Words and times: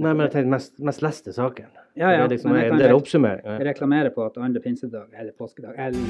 Nei, 0.00 0.14
men 0.14 0.24
jeg 0.24 0.32
tenkte 0.32 0.50
mest, 0.54 0.70
mest 0.80 1.02
leste 1.04 1.32
saken. 1.36 1.66
Ja, 1.92 2.08
ja, 2.08 2.22
Det 2.22 2.24
er 2.24 2.28
liksom 2.32 2.54
en 2.56 2.78
del 2.80 2.92
oppsummering. 2.96 3.44
Ja. 3.44 3.58
reklamere 3.68 4.10
på 4.10 4.24
at 4.24 4.38
andre 4.40 4.60
pinsedag 4.64 5.12
eller 5.12 5.32
påskedag 5.36 5.74
eller. 5.76 6.00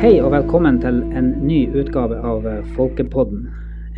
Hei 0.00 0.14
og 0.22 0.32
velkommen 0.32 0.80
til 0.80 1.02
en 1.12 1.34
ny 1.44 1.66
utgave 1.68 2.22
av 2.24 2.48
eh, 2.48 2.64
Folkepodden. 2.78 3.44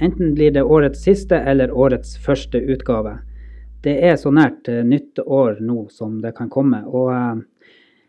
Enten 0.02 0.34
blir 0.34 0.50
det 0.50 0.66
årets 0.66 1.06
siste 1.06 1.38
eller 1.38 1.70
årets 1.70 2.18
første 2.18 2.58
utgave. 2.58 3.20
Det 3.86 3.94
er 4.10 4.18
så 4.18 4.34
nært 4.34 4.66
nyttår 4.66 4.90
nytt 4.90 5.22
år 5.22 5.62
nå 5.62 5.86
som 5.94 6.18
det 6.18 6.34
kan 6.34 6.50
komme. 6.50 6.82
Og 6.90 7.14
eh, 7.14 7.46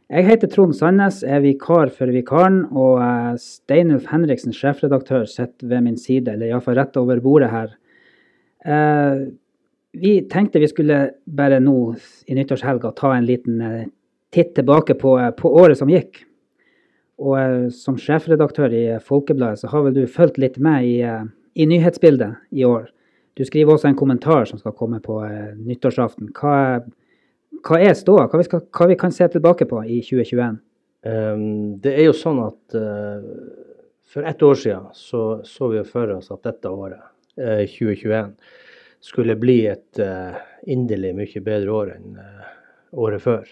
jeg 0.08 0.24
heter 0.24 0.48
Trond 0.48 0.76
Sandnes, 0.76 1.20
er 1.28 1.42
vikar 1.44 1.90
for 1.92 2.12
vikaren, 2.16 2.62
og 2.72 3.02
eh, 3.04 3.34
Steinulf 3.44 4.06
Henriksen, 4.08 4.54
sjefredaktør, 4.56 5.26
sitter 5.28 5.68
ved 5.68 5.84
min 5.84 5.98
side, 6.00 6.32
eller 6.32 6.48
iallfall 6.48 6.78
rett 6.80 6.96
over 7.00 7.20
bordet 7.24 7.50
her. 7.52 7.74
Eh, 8.64 9.26
vi 9.98 10.14
tenkte 10.32 10.62
vi 10.64 10.70
skulle 10.72 11.00
bare 11.28 11.60
nå 11.64 11.76
i 12.28 12.38
nyttårshelga 12.38 12.94
ta 12.96 13.12
en 13.18 13.28
liten 13.28 13.60
eh, 13.62 13.90
titt 14.32 14.54
tilbake 14.56 14.96
på, 15.02 15.18
på 15.36 15.52
året 15.60 15.80
som 15.80 15.92
gikk. 15.92 16.22
Og 17.18 17.72
som 17.74 17.98
sjefredaktør 18.00 18.72
i 18.78 18.86
Folkebladet, 19.04 19.60
så 19.60 19.72
har 19.72 19.88
vel 19.88 19.96
du 19.96 20.04
fulgt 20.12 20.38
litt 20.40 20.60
med 20.62 20.86
i, 20.86 21.00
i 21.58 21.66
nyhetsbildet 21.68 22.38
i 22.54 22.64
år. 22.68 22.86
Du 23.36 23.44
skriver 23.46 23.74
også 23.74 23.90
en 23.90 23.98
kommentar 23.98 24.46
som 24.46 24.62
skal 24.62 24.76
komme 24.78 25.00
på 25.02 25.18
nyttårsaften. 25.58 26.30
Hva, 26.38 26.84
hva 27.66 27.80
er 27.82 27.96
ståa? 27.98 28.28
Hva, 28.32 28.62
hva 28.62 28.90
vi 28.90 28.98
kan 29.00 29.14
se 29.16 29.28
tilbake 29.32 29.68
på 29.70 29.82
i 29.86 30.02
2021? 30.06 30.60
Um, 31.08 31.78
det 31.82 31.94
er 31.96 32.08
jo 32.10 32.16
sånn 32.18 32.42
at 32.44 32.76
uh, 32.76 33.24
for 34.08 34.24
ett 34.24 34.44
år 34.44 34.56
siden 34.56 34.86
så, 34.94 35.42
så 35.44 35.68
vi 35.68 35.84
for 35.84 36.12
oss 36.16 36.32
at 36.32 36.44
dette 36.48 36.70
året, 36.72 37.04
eh, 37.38 37.66
2021, 37.68 38.32
skulle 39.04 39.36
bli 39.38 39.60
et 39.70 40.00
eh, 40.02 40.38
inderlig 40.72 41.14
mye 41.18 41.44
bedre 41.44 41.76
år 41.76 41.92
enn 41.98 42.16
eh, 42.24 42.48
året 42.98 43.24
før. 43.24 43.50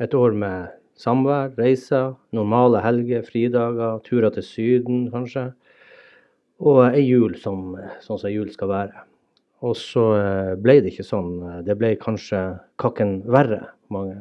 Et 0.00 0.14
år 0.16 0.34
med 0.34 0.72
samvær, 0.98 1.52
reiser, 1.60 2.16
normale 2.34 2.80
helger, 2.82 3.22
fridager, 3.26 4.00
turer 4.06 4.32
til 4.34 4.46
Syden 4.46 5.04
kanskje. 5.12 5.50
Og 6.58 6.80
ei 6.88 7.04
jul 7.04 7.36
som, 7.38 7.76
sånn 8.02 8.18
som 8.18 8.32
jul 8.32 8.48
skal 8.50 8.72
være. 8.72 9.04
Og 9.66 9.74
så 9.78 10.04
eh, 10.18 10.52
ble 10.60 10.78
det 10.82 10.92
ikke 10.92 11.06
sånn. 11.06 11.32
Det 11.66 11.74
ble 11.78 11.96
kanskje 11.98 12.42
kakken 12.78 13.20
verre 13.26 13.64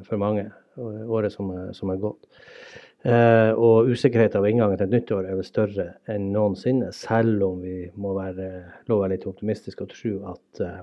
for 0.07 0.17
mange 0.21 0.49
året 0.77 1.33
som 1.33 1.51
som 1.75 1.91
er 1.93 2.01
gått. 2.01 2.25
Eh, 3.05 3.51
og 3.53 3.87
usikkerheten 3.93 4.41
ved 4.41 4.55
inngangen 4.55 4.79
til 4.79 4.87
et 4.87 4.95
nytt 4.95 5.11
år 5.13 5.27
er 5.29 5.37
vel 5.37 5.45
større 5.45 5.85
enn 6.09 6.31
noensinne, 6.33 6.89
selv 6.95 7.45
om 7.45 7.59
vi 7.61 7.85
må 7.95 8.15
være, 8.17 8.47
lov 8.89 9.03
være 9.03 9.13
litt 9.13 9.27
optimistiske 9.29 9.85
og 9.85 9.91
tro 9.93 10.13
at 10.33 10.61
eh, 10.65 10.79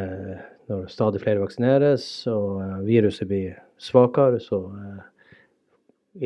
eh, 0.00 0.32
når 0.72 0.88
stadig 0.90 1.20
flere 1.22 1.44
vaksineres 1.44 2.08
og 2.32 2.62
eh, 2.64 2.80
viruset 2.88 3.28
blir 3.28 3.60
svakere, 3.78 4.40
så 4.42 4.62
eh, 4.72 5.04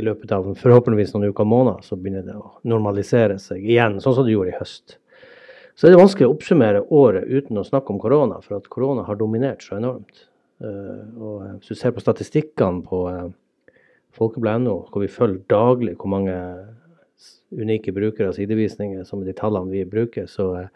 i 0.01 0.07
løpet 0.07 0.33
av 0.33 0.49
forhåpentligvis 0.63 1.17
noen 1.17 1.33
uker 1.33 1.45
og 1.45 1.51
måneder, 1.51 1.85
så 1.85 1.99
begynner 1.99 2.25
det 2.25 2.39
å 2.39 2.55
normalisere 2.71 3.41
seg 3.43 3.67
igjen, 3.67 3.99
sånn 4.01 4.17
som 4.17 4.29
det 4.29 4.37
gjorde 4.37 4.55
i 4.55 4.61
høst. 4.63 5.01
Så 5.79 5.87
er 5.87 5.95
det 5.95 6.01
vanskelig 6.01 6.29
å 6.29 6.35
oppsummere 6.35 6.83
året 6.93 7.29
uten 7.29 7.61
å 7.61 7.67
snakke 7.67 7.95
om 7.95 8.01
korona, 8.03 8.41
for 8.45 8.59
at 8.59 8.69
korona 8.73 9.07
har 9.07 9.19
dominert 9.21 9.65
så 9.65 9.79
enormt. 9.79 10.27
Eh, 10.61 11.05
og 11.17 11.47
eh, 11.47 11.55
hvis 11.59 11.73
du 11.73 11.79
ser 11.79 11.95
på 11.97 12.03
statistikkene 12.05 12.85
på 12.85 13.05
uh, 13.09 13.31
folkebladet.no, 14.17 14.77
hvor 14.93 15.05
vi 15.05 15.13
følger 15.13 15.47
daglig 15.49 15.97
hvor 16.01 16.13
mange 16.13 16.37
unike 17.51 17.93
brukere 17.93 18.31
av 18.31 18.37
sidevisninger 18.37 19.05
som 19.09 19.25
de 19.25 19.35
tallene 19.37 19.73
vi 19.73 19.85
bruker, 19.89 20.27
så, 20.31 20.53
eh, 20.61 20.69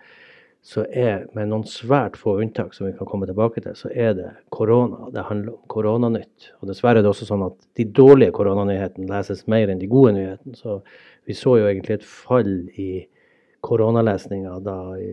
så 0.65 0.87
er 0.89 1.27
med 1.37 1.51
noen 1.51 1.67
svært 1.69 2.17
få 2.17 2.39
unntak 2.41 2.75
som 2.75 2.89
vi 2.89 2.95
kan 2.97 3.09
komme 3.11 3.29
tilbake 3.29 3.61
til, 3.61 3.77
så 3.77 3.91
er 3.93 4.15
det 4.17 4.31
korona 4.55 5.11
det 5.13 5.27
handler 5.29 5.55
om. 5.55 5.61
Koronanytt. 5.69 6.53
Og 6.61 6.71
dessverre 6.71 7.03
er 7.03 7.05
det 7.05 7.13
også 7.13 7.29
sånn 7.29 7.45
at 7.47 7.59
de 7.77 7.85
dårlige 7.85 8.33
koronanyhetene 8.33 9.11
leses 9.11 9.45
mer 9.51 9.69
enn 9.69 9.83
de 9.83 9.91
gode 9.91 10.15
nyhetene. 10.17 10.57
Så 10.57 10.81
vi 11.29 11.37
så 11.37 11.59
jo 11.61 11.69
egentlig 11.69 11.99
et 11.99 12.09
fall 12.09 12.71
i 12.81 13.05
koronalesninga 13.65 14.59
da 14.65 14.79
i 15.01 15.13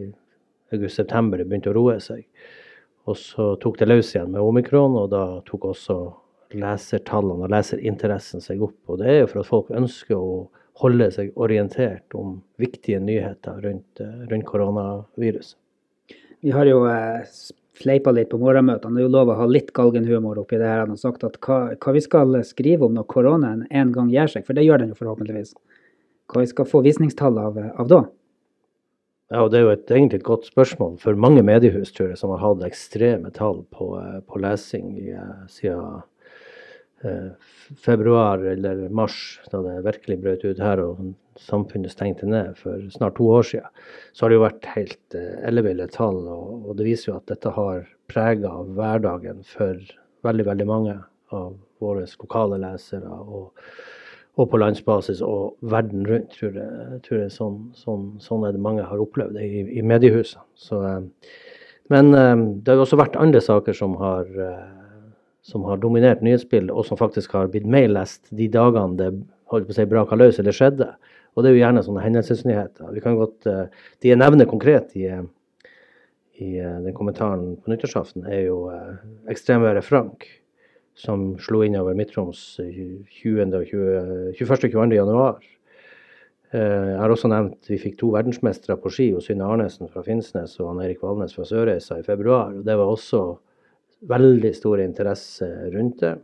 august-september 0.76 1.42
det 1.42 1.48
begynte 1.50 1.72
å 1.72 1.78
roe 1.78 1.98
seg. 2.04 2.26
Og 3.10 3.18
så 3.18 3.54
tok 3.62 3.80
det 3.80 3.90
løs 3.90 4.12
igjen 4.14 4.32
med 4.34 4.46
omikron, 4.46 4.96
og 5.00 5.10
da 5.14 5.24
tok 5.48 5.72
også 5.72 5.98
lesertallene 6.58 7.48
og 7.48 7.54
leserinteressen 7.54 8.44
seg 8.44 8.62
opp. 8.64 8.78
Og 8.92 9.00
det 9.02 9.10
er 9.10 9.20
jo 9.22 9.32
for 9.32 9.42
at 9.42 9.50
folk 9.50 9.72
ønsker 9.74 10.20
å 10.20 10.44
holde 10.82 11.08
seg 11.14 11.32
orientert 11.40 12.16
om 12.18 12.40
viktige 12.62 13.02
nyheter 13.04 13.60
rundt, 13.64 14.02
eh, 14.02 14.22
rundt 14.32 14.48
koronaviruset. 14.50 15.58
Vi 16.42 16.54
har 16.54 16.66
jo 16.66 16.86
eh, 16.90 17.26
fleipa 17.78 18.14
litt 18.14 18.32
på 18.32 18.40
morgenmøtene. 18.42 18.96
Det 18.98 19.04
er 19.04 19.08
jo 19.08 19.16
lov 19.16 19.30
å 19.30 19.38
ha 19.42 19.46
litt 19.50 19.74
galgenhumor 19.78 20.40
oppi 20.42 20.58
det 20.58 20.70
her. 20.70 20.84
Han 20.86 20.96
har 20.96 21.02
sagt 21.02 21.26
at 21.28 21.38
hva, 21.46 21.60
hva 21.76 21.94
vi 21.94 22.02
skal 22.02 22.40
skrive 22.48 22.88
om 22.88 22.98
når 22.98 23.10
koronaen 23.12 23.68
en 23.70 23.92
gang 23.96 24.10
gjør 24.14 24.36
seg, 24.36 24.48
for 24.48 24.58
det 24.58 24.66
gjør 24.66 24.84
den 24.84 24.94
jo 24.94 25.00
forhåpentligvis. 25.02 25.54
Hva 26.32 26.44
vi 26.44 26.50
skal 26.50 26.70
få 26.70 26.82
visningstall 26.86 27.38
av, 27.42 27.60
av 27.78 27.92
da. 27.92 28.02
Ja, 29.32 29.46
og 29.46 29.52
Det 29.52 29.62
er 29.62 29.64
jo 29.64 29.72
et, 29.72 29.88
egentlig 29.88 30.20
et 30.20 30.28
godt 30.28 30.48
spørsmål 30.50 30.98
for 31.00 31.16
mange 31.16 31.40
mediehus 31.48 31.94
tror 31.96 32.10
jeg, 32.10 32.20
som 32.20 32.34
har 32.34 32.42
hatt 32.44 32.66
ekstreme 32.68 33.32
tall 33.32 33.62
på, 33.72 33.94
eh, 34.02 34.18
på 34.28 34.42
lesing 34.44 34.90
i, 35.00 35.14
eh, 35.16 35.46
siden 35.48 36.02
eh, 37.06 37.30
februar 37.80 38.44
eller 38.44 38.90
mars, 38.90 39.40
da 39.50 39.62
det 39.64 39.86
virkelig 39.86 40.20
brøt 40.22 40.44
ut 40.44 40.60
her 40.60 40.84
og 40.84 41.14
samfunnet 41.40 41.94
stengte 41.94 42.28
ned 42.28 42.60
for 42.60 42.84
snart 42.92 43.16
to 43.16 43.30
år 43.32 43.48
siden. 43.48 43.72
Så 44.12 44.26
har 44.26 44.30
det 44.30 44.38
jo 44.38 44.44
vært 44.44 44.70
helt 44.76 45.16
elleville 45.48 45.88
tall, 45.88 46.20
og 46.28 46.76
det 46.78 46.90
viser 46.92 47.14
jo 47.14 47.18
at 47.18 47.32
dette 47.32 47.56
har 47.56 47.88
prega 48.12 48.52
hverdagen 48.76 49.42
for 49.48 49.80
veldig, 50.28 50.46
veldig 50.52 50.68
mange 50.68 51.00
av 51.32 51.56
våre 51.80 52.04
lokale 52.20 52.60
lesere. 52.60 53.08
og 53.08 53.56
og 54.40 54.48
på 54.52 54.60
landsbasis 54.62 55.22
og 55.26 55.58
verden 55.74 56.06
rundt, 56.08 56.32
tror 56.38 56.56
jeg. 56.56 57.00
Tror 57.08 57.20
jeg 57.20 57.34
sånn, 57.36 57.58
sånn, 57.78 58.06
sånn 58.24 58.46
er 58.48 58.56
det 58.56 58.64
mange 58.64 58.86
har 58.88 59.02
opplevd 59.04 59.36
det 59.38 59.48
i, 59.48 59.64
i 59.80 59.84
mediehusene. 59.86 60.44
Så, 60.56 60.80
eh, 60.88 61.34
men 61.92 62.14
eh, 62.16 62.36
det 62.64 62.74
har 62.74 62.84
også 62.84 63.00
vært 63.00 63.20
andre 63.20 63.42
saker 63.44 63.76
som 63.76 63.98
har, 64.00 64.30
eh, 64.32 65.12
som 65.48 65.68
har 65.68 65.82
dominert 65.84 66.24
nyhetsbildet, 66.24 66.72
og 66.72 66.88
som 66.88 67.00
faktisk 67.00 67.36
har 67.36 67.52
blitt 67.52 67.68
mer 67.68 67.90
lest 67.92 68.24
de 68.32 68.48
dagene 68.52 69.00
det 69.00 69.12
holdt 69.52 69.68
på 69.68 69.76
å 69.76 69.80
si 69.82 69.90
braka 69.90 70.16
løs 70.16 70.40
eller 70.40 70.56
skjedde. 70.56 70.88
Og 71.36 71.44
det 71.44 71.52
er 71.52 71.58
jo 71.58 71.64
gjerne 71.66 71.84
sånne 71.84 72.04
hendelsesnyheter. 72.04 72.92
Vi 72.96 73.04
kan 73.04 73.16
godt, 73.20 73.44
De 73.44 74.10
jeg 74.10 74.20
nevner 74.20 74.48
konkret 74.48 74.92
i, 75.00 75.06
i 76.44 76.50
den 76.60 76.92
kommentaren 76.96 77.54
på 77.56 77.72
nyttårsaften, 77.72 78.26
er 78.28 78.50
jo 78.50 78.66
ekstremværet 79.32 79.88
Frank 79.88 80.28
som 80.98 81.32
slo 81.42 81.64
inn 81.66 81.78
over 81.80 81.96
Midt-Troms 81.98 82.42
20. 82.60 83.56
og 83.58 83.66
20 83.66 84.34
21. 84.38 84.54
og 84.54 84.72
22. 84.72 84.96
januar. 84.96 85.40
Eh, 86.52 86.90
Jeg 86.92 87.00
har 87.00 87.10
også 87.10 87.30
nevnt 87.32 87.70
vi 87.70 87.80
fikk 87.80 87.98
to 88.00 88.12
verdensmestere 88.12 88.78
på 88.82 88.92
ski, 88.92 89.12
Synne 89.24 89.48
Arnesen 89.48 89.90
fra 89.92 90.04
Finnsnes 90.04 90.58
og 90.60 90.82
Erik 90.84 91.02
Valnes 91.02 91.36
fra 91.36 91.48
Sørreisa 91.48 92.00
i 92.00 92.04
februar. 92.04 92.52
Det 92.52 92.76
var 92.76 92.92
også 92.92 93.38
veldig 94.10 94.52
stor 94.56 94.82
interesse 94.84 95.48
rundt 95.72 96.02
det. 96.02 96.18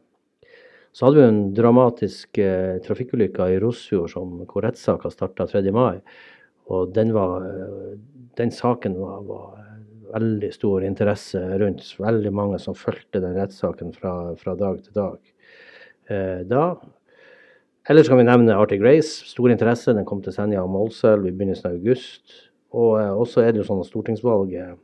Så 0.92 1.06
hadde 1.06 1.22
vi 1.22 1.28
en 1.30 1.54
dramatisk 1.54 2.40
eh, 2.42 2.80
trafikkulykke 2.82 3.52
i 3.54 3.60
Rosfjord 3.62 4.10
som, 4.10 4.40
hvor 4.50 4.66
rettssaka 4.66 5.12
starta 5.14 5.46
3. 5.48 5.72
mai. 5.72 6.02
Og 6.74 6.92
den, 6.94 7.14
eh, 7.16 7.98
den 8.36 8.52
saken 8.52 8.98
var, 9.00 9.22
var 9.24 9.67
veldig 10.13 10.51
stor 10.56 10.85
interesse 10.88 11.41
rundt. 11.62 11.85
Veldig 12.00 12.34
mange 12.34 12.59
som 12.63 12.78
fulgte 12.78 13.22
den 13.23 13.35
rettssaken 13.38 13.94
fra, 13.95 14.13
fra 14.40 14.56
dag 14.59 14.79
til 14.85 14.97
dag. 14.97 15.34
Eh, 16.09 16.45
da 16.47 16.69
Ellers 17.88 18.09
kan 18.12 18.19
vi 18.19 18.25
nevne 18.28 18.51
Arctic 18.51 18.81
Race. 18.84 19.23
Stor 19.29 19.47
interesse. 19.51 19.94
Den 19.95 20.06
kom 20.06 20.19
til 20.22 20.34
Senja 20.35 20.59
og 20.59 20.73
Målselv 20.73 21.23
i 21.23 21.31
begynnelsen 21.31 21.69
av 21.69 21.78
august. 21.78 22.33
Og 22.75 22.98
eh, 23.00 23.13
også 23.15 23.45
er 23.45 23.54
det 23.54 23.62
jo 23.62 23.68
sånn 23.69 23.80
at 23.80 23.88
stortingsvalget 23.88 24.75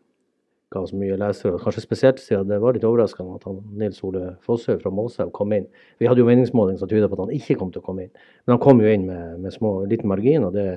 ga 0.73 0.81
oss 0.81 0.93
mye 0.97 1.17
lesere. 1.19 1.59
Kanskje 1.61 1.83
spesielt 1.83 2.21
siden 2.23 2.47
det 2.49 2.59
var 2.63 2.75
litt 2.75 2.85
overraskende 2.87 3.37
at 3.37 3.45
han, 3.47 3.59
Nils 3.77 3.99
Ole 4.07 4.33
Fosshaug 4.45 4.81
fra 4.81 4.91
Målselv 4.93 5.33
kom 5.35 5.53
inn. 5.55 5.67
Vi 6.01 6.09
hadde 6.09 6.23
jo 6.23 6.29
meningsmåling 6.29 6.79
som 6.79 6.89
tyda 6.89 7.09
på 7.09 7.17
at 7.17 7.25
han 7.25 7.35
ikke 7.35 7.57
kom 7.59 7.73
til 7.73 7.83
å 7.83 7.85
komme 7.85 8.07
inn. 8.07 8.13
Men 8.45 8.55
han 8.55 8.63
kom 8.63 8.81
jo 8.81 8.89
inn 8.89 9.05
med, 9.09 9.41
med 9.43 9.55
små, 9.55 9.75
liten 9.89 10.09
margin, 10.09 10.47
og 10.47 10.55
det, 10.57 10.67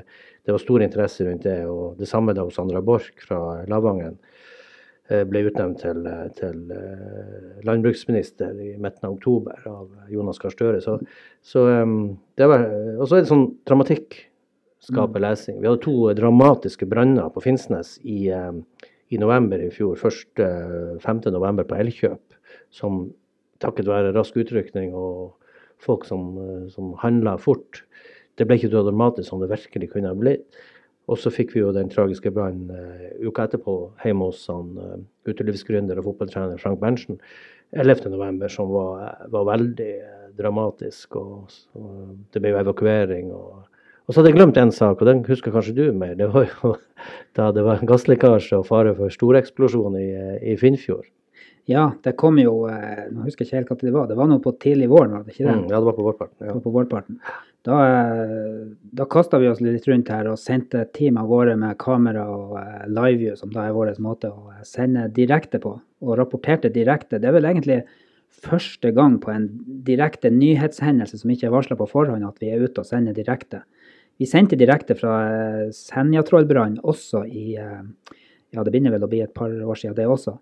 det 0.44 0.54
var 0.54 0.62
stor 0.62 0.84
interesse 0.84 1.26
rundt 1.26 1.46
det. 1.46 1.60
Og 1.70 1.96
det 2.00 2.10
samme 2.10 2.37
da 2.37 2.44
hos 2.46 2.58
Sandra 2.58 2.82
Borch 2.84 3.08
fra 3.25 3.62
Lavangen 3.70 4.19
ble 5.06 5.44
utnevnt 5.47 5.79
til, 5.82 6.06
eh, 6.11 6.29
til 6.38 6.73
eh, 6.75 7.61
landbruksminister 7.67 8.56
i 8.58 8.73
midten 8.75 9.06
av 9.06 9.14
oktober 9.14 9.67
av 9.70 10.11
Jonas 10.11 10.41
Gahr 10.43 10.55
Støre. 10.55 10.81
Så, 10.82 10.99
så 11.47 11.67
det 12.38 12.49
var, 12.50 12.67
og 12.97 13.06
så 13.06 13.19
er 13.19 13.25
det 13.25 13.31
sånn 13.31 13.47
dramatikk 13.69 14.19
skaper 14.87 15.23
lesing. 15.23 15.61
Vi 15.62 15.67
hadde 15.67 15.82
to 15.82 16.12
dramatiske 16.14 16.87
branner 16.91 17.31
på 17.35 17.43
Finnsnes 17.43 17.97
i, 18.06 18.29
i 18.31 19.19
november 19.19 19.62
i 19.62 19.70
fjor. 19.75 19.97
Først 19.99 20.38
5. 20.38 21.23
november 21.35 21.67
på 21.67 21.79
Elkjøp, 21.81 22.37
som 22.70 23.09
takket 23.62 23.91
være 23.91 24.12
rask 24.14 24.37
utrykning 24.38 24.94
og 24.94 25.35
folk 25.82 26.06
som, 26.06 26.37
som 26.70 26.94
handla 27.02 27.35
fort, 27.43 27.82
det 28.38 28.47
ble 28.47 28.61
ikke 28.61 28.70
så 28.70 28.85
dramatisk 28.87 29.31
som 29.31 29.43
det 29.43 29.50
virkelig 29.50 29.91
kunne 29.91 30.12
ha 30.12 30.19
blitt. 30.19 30.47
Og 31.06 31.20
så 31.23 31.31
fikk 31.31 31.55
vi 31.55 31.62
jo 31.62 31.75
den 31.75 31.91
tragiske 31.93 32.32
brannen 32.35 32.73
uh, 32.73 33.29
uka 33.29 33.47
etterpå 33.47 33.76
hjemme 34.03 34.26
hos 34.26 34.43
han 34.50 34.73
uh, 34.81 34.97
utelivsgründer 35.31 36.00
og 36.00 36.11
fotballtrener 36.11 36.58
Frank 36.62 36.81
Berntsen 36.82 37.20
11.11., 37.76 38.43
som 38.50 38.73
var, 38.75 39.23
var 39.31 39.47
veldig 39.53 39.93
uh, 40.03 40.26
dramatisk. 40.38 41.19
Og, 41.20 41.56
og, 41.79 41.97
det 42.35 42.43
ble 42.43 42.55
jo 42.55 42.62
evakuering. 42.64 43.32
og 43.35 43.64
og 44.06 44.14
så 44.14 44.20
hadde 44.20 44.31
jeg 44.31 44.37
glemt 44.37 44.58
en 44.62 44.70
sak, 44.70 45.00
og 45.03 45.08
den 45.08 45.25
husker 45.26 45.50
kanskje 45.50 45.73
du 45.75 45.87
mer. 45.91 46.12
Det 46.14 46.29
var 46.31 46.44
jo 46.47 46.76
da 47.38 47.50
det 47.55 47.64
var 47.67 47.82
gasslekkasje 47.82 48.61
og 48.61 48.69
fare 48.69 48.94
for 48.94 49.11
storeksplosjon 49.11 49.99
i, 49.99 50.11
i 50.52 50.55
Finnfjord. 50.61 51.09
Ja, 51.66 51.88
det 52.02 52.12
kom 52.20 52.38
jo 52.38 52.68
eh, 52.70 53.08
Nå 53.10 53.24
husker 53.26 53.42
jeg 53.42 53.48
ikke 53.48 53.58
helt 53.58 53.70
hva 53.72 53.76
det 53.80 53.94
var. 53.96 54.06
Det 54.10 54.16
var 54.18 54.28
noe 54.30 54.42
på 54.42 54.52
tidlig 54.62 54.86
våren, 54.92 55.16
var 55.16 55.26
det 55.26 55.34
ikke 55.34 55.48
det? 55.48 55.54
Mm, 55.56 55.64
ja, 55.66 55.80
det 55.80 55.88
var 55.88 55.96
på 55.96 56.06
vårparten. 56.06 56.38
Ja. 56.46 56.54
Var 56.54 56.62
på 56.62 56.72
vårparten. 56.76 57.18
Da, 57.66 57.78
eh, 57.90 58.60
da 59.00 59.06
kasta 59.10 59.40
vi 59.42 59.48
oss 59.50 59.62
litt 59.64 59.88
rundt 59.90 60.12
her 60.14 60.28
og 60.30 60.38
sendte 60.38 60.84
et 60.84 60.92
team 60.94 61.18
av 61.18 61.26
gårde 61.32 61.56
med 61.58 61.74
kamera 61.82 62.28
og 62.30 62.54
uh, 62.54 62.84
liveview, 62.86 63.34
som 63.40 63.50
da 63.50 63.66
er 63.66 63.74
vår 63.74 63.96
måte 64.04 64.30
å 64.30 64.54
sende 64.66 65.08
direkte 65.16 65.58
på. 65.62 65.74
Og 66.06 66.14
rapporterte 66.20 66.70
direkte. 66.70 67.18
Det 67.18 67.26
er 67.26 67.34
vel 67.34 67.50
egentlig 67.50 67.80
første 68.46 68.92
gang 68.94 69.18
på 69.18 69.32
en 69.34 69.48
direkte 69.86 70.30
nyhetshendelse 70.30 71.18
som 71.18 71.34
ikke 71.34 71.48
er 71.50 71.56
varsla 71.56 71.78
på 71.78 71.90
forhånd, 71.90 72.22
at 72.26 72.38
vi 72.42 72.52
er 72.54 72.62
ute 72.62 72.84
og 72.84 72.86
sender 72.86 73.16
direkte. 73.16 73.64
Vi 74.16 74.28
sendte 74.28 74.56
direkte 74.56 74.94
fra 74.96 75.16
Senjatrollbrannen 75.74 75.74
Senjatrollbrann 75.74 76.78
også 76.86 77.26
i 77.26 77.56
eh, 77.60 77.82
Ja, 78.54 78.62
det 78.62 78.70
begynner 78.70 78.94
vel 78.94 79.04
å 79.04 79.10
bli 79.10 79.18
et 79.24 79.34
par 79.34 79.50
år 79.50 79.76
siden, 79.76 79.96
det 79.98 80.06
også. 80.08 80.38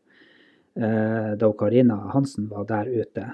Eh, 0.75 1.33
da 1.39 1.51
Karina 1.59 1.97
Hansen 2.13 2.49
var 2.51 2.69
der 2.71 2.91
ute 2.91 3.31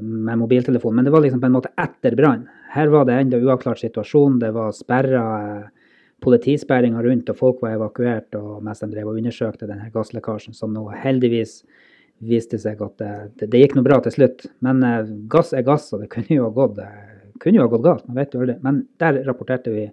med 0.00 0.38
mobiltelefon. 0.40 0.94
Men 0.96 1.04
det 1.04 1.10
var 1.12 1.20
liksom 1.20 1.40
på 1.40 1.46
en 1.50 1.52
måte 1.52 1.68
etter 1.76 2.14
brann. 2.16 2.46
Her 2.72 2.88
var 2.88 3.04
det 3.04 3.18
ennå 3.20 3.42
uavklart 3.44 3.82
situasjon. 3.82 4.38
Det 4.40 4.48
var 4.56 4.70
sperra 4.72 5.24
politisperringer 6.24 7.04
rundt, 7.04 7.28
og 7.28 7.36
folk 7.36 7.60
var 7.60 7.74
evakuert. 7.76 8.32
Og 8.40 8.62
mens 8.64 8.80
de 8.80 8.88
drev 8.88 9.10
og 9.10 9.18
undersøkte 9.20 9.68
denne 9.68 9.90
gasslekkasjen, 9.92 10.56
som 10.56 10.72
nå 10.72 10.86
heldigvis 11.02 11.58
viste 12.24 12.56
seg 12.62 12.80
at 12.80 13.04
det, 13.04 13.12
det, 13.42 13.60
gikk 13.60 13.76
noe 13.76 13.84
bra 13.84 14.00
til 14.00 14.16
slutt. 14.16 14.46
Men 14.64 14.80
gass 15.28 15.52
er 15.52 15.66
gass, 15.68 15.90
og 15.92 16.06
det 16.06 16.08
kunne 16.14 16.38
jo 16.38 16.48
ha 16.48 16.54
gått 16.62 16.80
gått 17.42 17.82
galt, 17.84 18.06
man 18.08 18.16
vet 18.16 18.34
jo 18.34 18.40
aldri. 18.40 18.56
Men 18.62 18.86
der 19.02 19.22
rapporterte 19.26 19.72
vi 19.74 19.86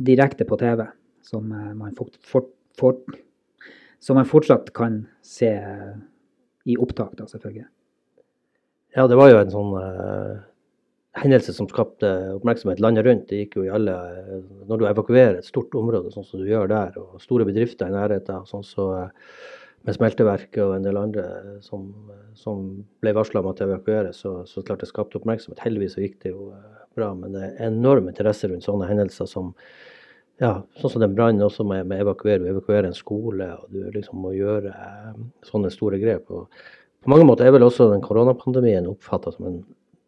direkte 0.00 0.44
på 0.44 0.56
TV, 0.56 0.86
som 1.22 1.52
eh, 1.52 1.74
man, 1.74 1.94
fort, 1.96 2.16
fort, 2.24 2.50
fort, 2.78 3.04
som 4.00 4.16
man 4.16 4.28
fortsatt 4.28 4.72
kan 4.76 5.02
se 5.24 5.50
i 6.68 6.76
opptak, 6.80 7.12
da, 7.18 7.26
selvfølgelig. 7.28 7.66
Ja, 8.96 9.06
det 9.06 9.18
var 9.20 9.30
jo 9.30 9.38
en 9.38 9.52
sånn 9.52 9.70
uh, 9.76 10.40
hendelse 11.20 11.54
som 11.54 11.68
skapte 11.70 12.08
oppmerksomhet 12.34 12.82
landet 12.82 13.06
rundt. 13.06 13.28
Det 13.30 13.44
gikk 13.44 13.60
jo 13.60 13.68
i 13.68 13.72
alle 13.72 13.94
Når 14.66 14.80
du 14.80 14.84
evakuerer 14.88 15.38
et 15.38 15.46
stort 15.46 15.74
område, 15.78 16.10
sånn 16.14 16.26
som 16.26 16.42
du 16.42 16.48
gjør 16.50 16.70
der, 16.72 16.98
og 16.98 17.22
store 17.22 17.46
bedrifter 17.48 17.90
i 17.90 17.94
nærheten, 17.94 18.46
sånn 18.50 18.66
så 18.66 18.88
uh, 19.06 19.32
med 19.88 19.96
smelteverket 19.96 20.60
og 20.64 20.74
en 20.76 20.84
del 20.84 20.98
andre 21.00 21.24
som, 21.64 21.86
som 22.36 22.64
ble 23.00 23.14
varsla 23.16 23.40
om 23.40 23.48
at 23.50 23.60
det 23.60 23.68
evakueres, 23.68 24.20
så, 24.20 24.40
så 24.48 24.64
klart 24.66 24.82
det 24.84 24.90
skapte 24.90 25.16
oppmerksomhet. 25.20 25.62
Heldigvis 25.64 25.96
så 25.96 26.04
gikk 26.04 26.18
det 26.24 26.34
jo 26.34 26.50
eh, 26.52 26.82
bra, 26.98 27.12
men 27.16 27.32
det 27.36 27.46
er 27.46 27.70
enorm 27.70 28.10
interesse 28.12 28.50
rundt 28.50 28.66
sånne 28.66 28.88
hendelser 28.90 29.28
som 29.30 29.54
ja, 30.40 30.52
sånn 30.80 30.94
som 30.94 31.04
den 31.04 31.16
brannen 31.16 31.44
også 31.44 31.66
med, 31.68 31.88
med 31.90 32.02
evakuere, 32.04 32.48
evakuere 32.48 32.90
en 32.90 32.96
skole, 32.96 33.50
og 33.60 33.74
du 33.74 33.90
liksom 33.94 34.22
må 34.24 34.32
gjøre 34.36 34.72
eh, 34.72 35.20
sånne 35.46 35.72
store 35.72 36.00
grep. 36.02 36.30
Og 36.32 36.48
på 37.04 37.12
mange 37.12 37.26
måter 37.28 37.48
er 37.48 37.54
vel 37.56 37.66
også 37.66 37.90
den 37.92 38.04
koronapandemien 38.04 38.88
oppfatta 38.90 39.34
som 39.34 39.50
en 39.50 39.60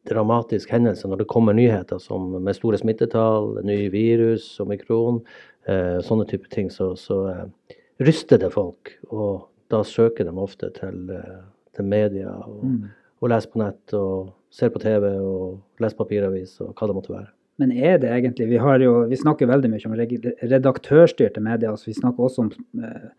dramatisk 0.08 0.72
hendelse 0.74 1.06
når 1.06 1.22
det 1.22 1.30
kommer 1.30 1.54
nyheter 1.54 2.00
som 2.02 2.32
med 2.42 2.56
store 2.58 2.80
smittetall, 2.80 3.54
ny 3.62 3.84
virus, 3.92 4.48
omikron, 4.64 5.22
eh, 5.70 6.00
sånne 6.04 6.26
type 6.30 6.50
ting. 6.52 6.72
Så, 6.74 6.94
så 6.98 7.22
eh, 7.30 7.78
ryster 8.02 8.40
det 8.42 8.50
folk. 8.56 8.96
og 9.12 9.48
da 9.72 9.80
søker 9.84 10.28
de 10.28 10.32
ofte 10.36 10.70
til, 10.76 11.10
eh, 11.10 11.44
til 11.76 11.88
media 11.88 12.32
og, 12.44 12.64
mm. 12.64 12.80
og, 13.20 13.28
leser 13.32 13.52
på 13.52 13.62
nett 13.62 13.94
og 13.96 14.32
ser 14.52 14.72
på 14.72 14.82
TV 14.82 15.06
og 15.16 15.80
leser 15.80 15.96
papiravis 15.96 16.58
og 16.64 16.74
hva 16.76 16.88
det 16.90 16.96
måtte 16.98 17.14
være. 17.14 17.30
Men 17.62 17.72
er 17.72 18.00
det 18.02 18.10
egentlig 18.10 18.48
Vi, 18.50 18.58
jo, 18.82 18.94
vi 19.06 19.18
snakker 19.18 19.50
veldig 19.50 19.70
mye 19.70 19.90
om 19.90 19.98
redaktørstyrte 20.50 21.42
medier. 21.44 21.70
altså 21.70 21.92
Vi 21.92 21.98
snakker 22.00 22.26
også 22.26 22.46
om 22.48 22.50
eh, 22.82 23.12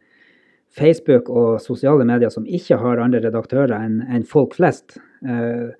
Facebook 0.74 1.30
og 1.30 1.62
sosiale 1.64 2.04
medier 2.10 2.34
som 2.34 2.48
ikke 2.50 2.80
har 2.82 3.00
andre 3.00 3.22
redaktører 3.24 3.76
enn 3.78 4.02
en 4.04 4.26
folk 4.28 4.58
flest. 4.58 4.98
Eh, 5.24 5.72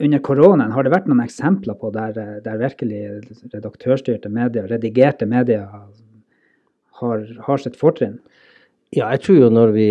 under 0.00 0.20
koronaen, 0.24 0.72
har 0.72 0.86
det 0.86 0.94
vært 0.94 1.08
noen 1.10 1.24
eksempler 1.24 1.76
på 1.76 1.90
der, 1.92 2.14
der 2.44 2.60
virkelig 2.60 3.02
redaktørstyrte 3.52 4.30
medier, 4.32 4.68
redigerte 4.70 5.26
medier, 5.28 5.66
har, 7.00 7.26
har 7.44 7.60
sitt 7.60 7.76
fortrinn? 7.76 8.16
Ja, 8.94 9.10
jeg 9.10 9.24
tror 9.26 9.40
jo 9.42 9.50
når 9.52 9.74
vi, 9.74 9.88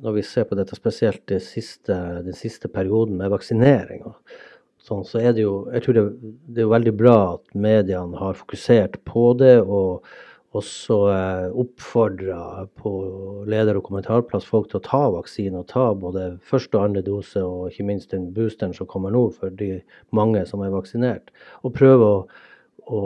når 0.00 0.16
vi 0.16 0.24
ser 0.24 0.46
på 0.48 0.56
dette, 0.56 0.78
spesielt 0.78 1.20
den 1.28 1.42
siste, 1.44 1.98
den 2.24 2.36
siste 2.38 2.70
perioden 2.72 3.18
med 3.20 3.34
vaksinering, 3.34 4.06
sånn, 4.86 5.04
så 5.06 5.20
er 5.20 5.36
det 5.36 5.44
jo 5.44 5.54
jeg 5.74 5.84
tror 5.84 5.98
det, 5.98 6.04
det, 6.48 6.64
er 6.64 6.74
veldig 6.74 6.96
bra 6.98 7.18
at 7.36 7.54
mediene 7.68 8.20
har 8.20 8.38
fokusert 8.38 9.00
på 9.08 9.30
det. 9.40 9.58
og 9.60 10.04
også 10.50 10.96
eh, 11.14 11.48
oppfordra 11.62 12.66
på 12.74 12.90
leder- 13.46 13.78
og 13.78 13.84
kommentarplass 13.86 14.48
folk 14.48 14.70
til 14.70 14.80
å 14.80 14.86
ta 14.86 15.02
vaksine, 15.14 15.60
og 15.60 15.68
ta 15.70 15.92
både 15.94 16.24
første 16.42 16.74
og 16.74 16.88
andre 16.88 17.04
dose, 17.06 17.42
og 17.44 17.70
ikke 17.70 17.86
minst 17.86 18.10
den 18.14 18.30
boosteren 18.34 18.74
som 18.74 18.88
kommer 18.90 19.14
nå 19.14 19.28
for 19.36 19.54
de 19.54 19.76
mange 20.16 20.42
som 20.50 20.64
er 20.66 20.74
vaksinert. 20.74 21.30
Og 21.62 21.76
prøve 21.76 22.08
å, 22.16 22.18
å, 22.82 23.02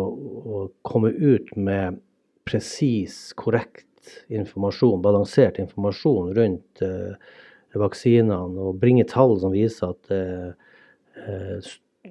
å 0.57 0.63
komme 0.89 1.13
ut 1.13 1.53
med 1.57 2.01
presis, 2.49 3.35
korrekt 3.37 3.85
informasjon, 4.33 5.03
balansert 5.05 5.61
informasjon 5.61 6.33
rundt 6.37 6.85
eh, 6.85 7.13
vaksinene, 7.77 8.39
og 8.57 8.81
bringe 8.81 9.05
tall 9.11 9.37
som 9.43 9.53
viser 9.53 9.93
at 9.93 10.13
uh, 10.15 10.53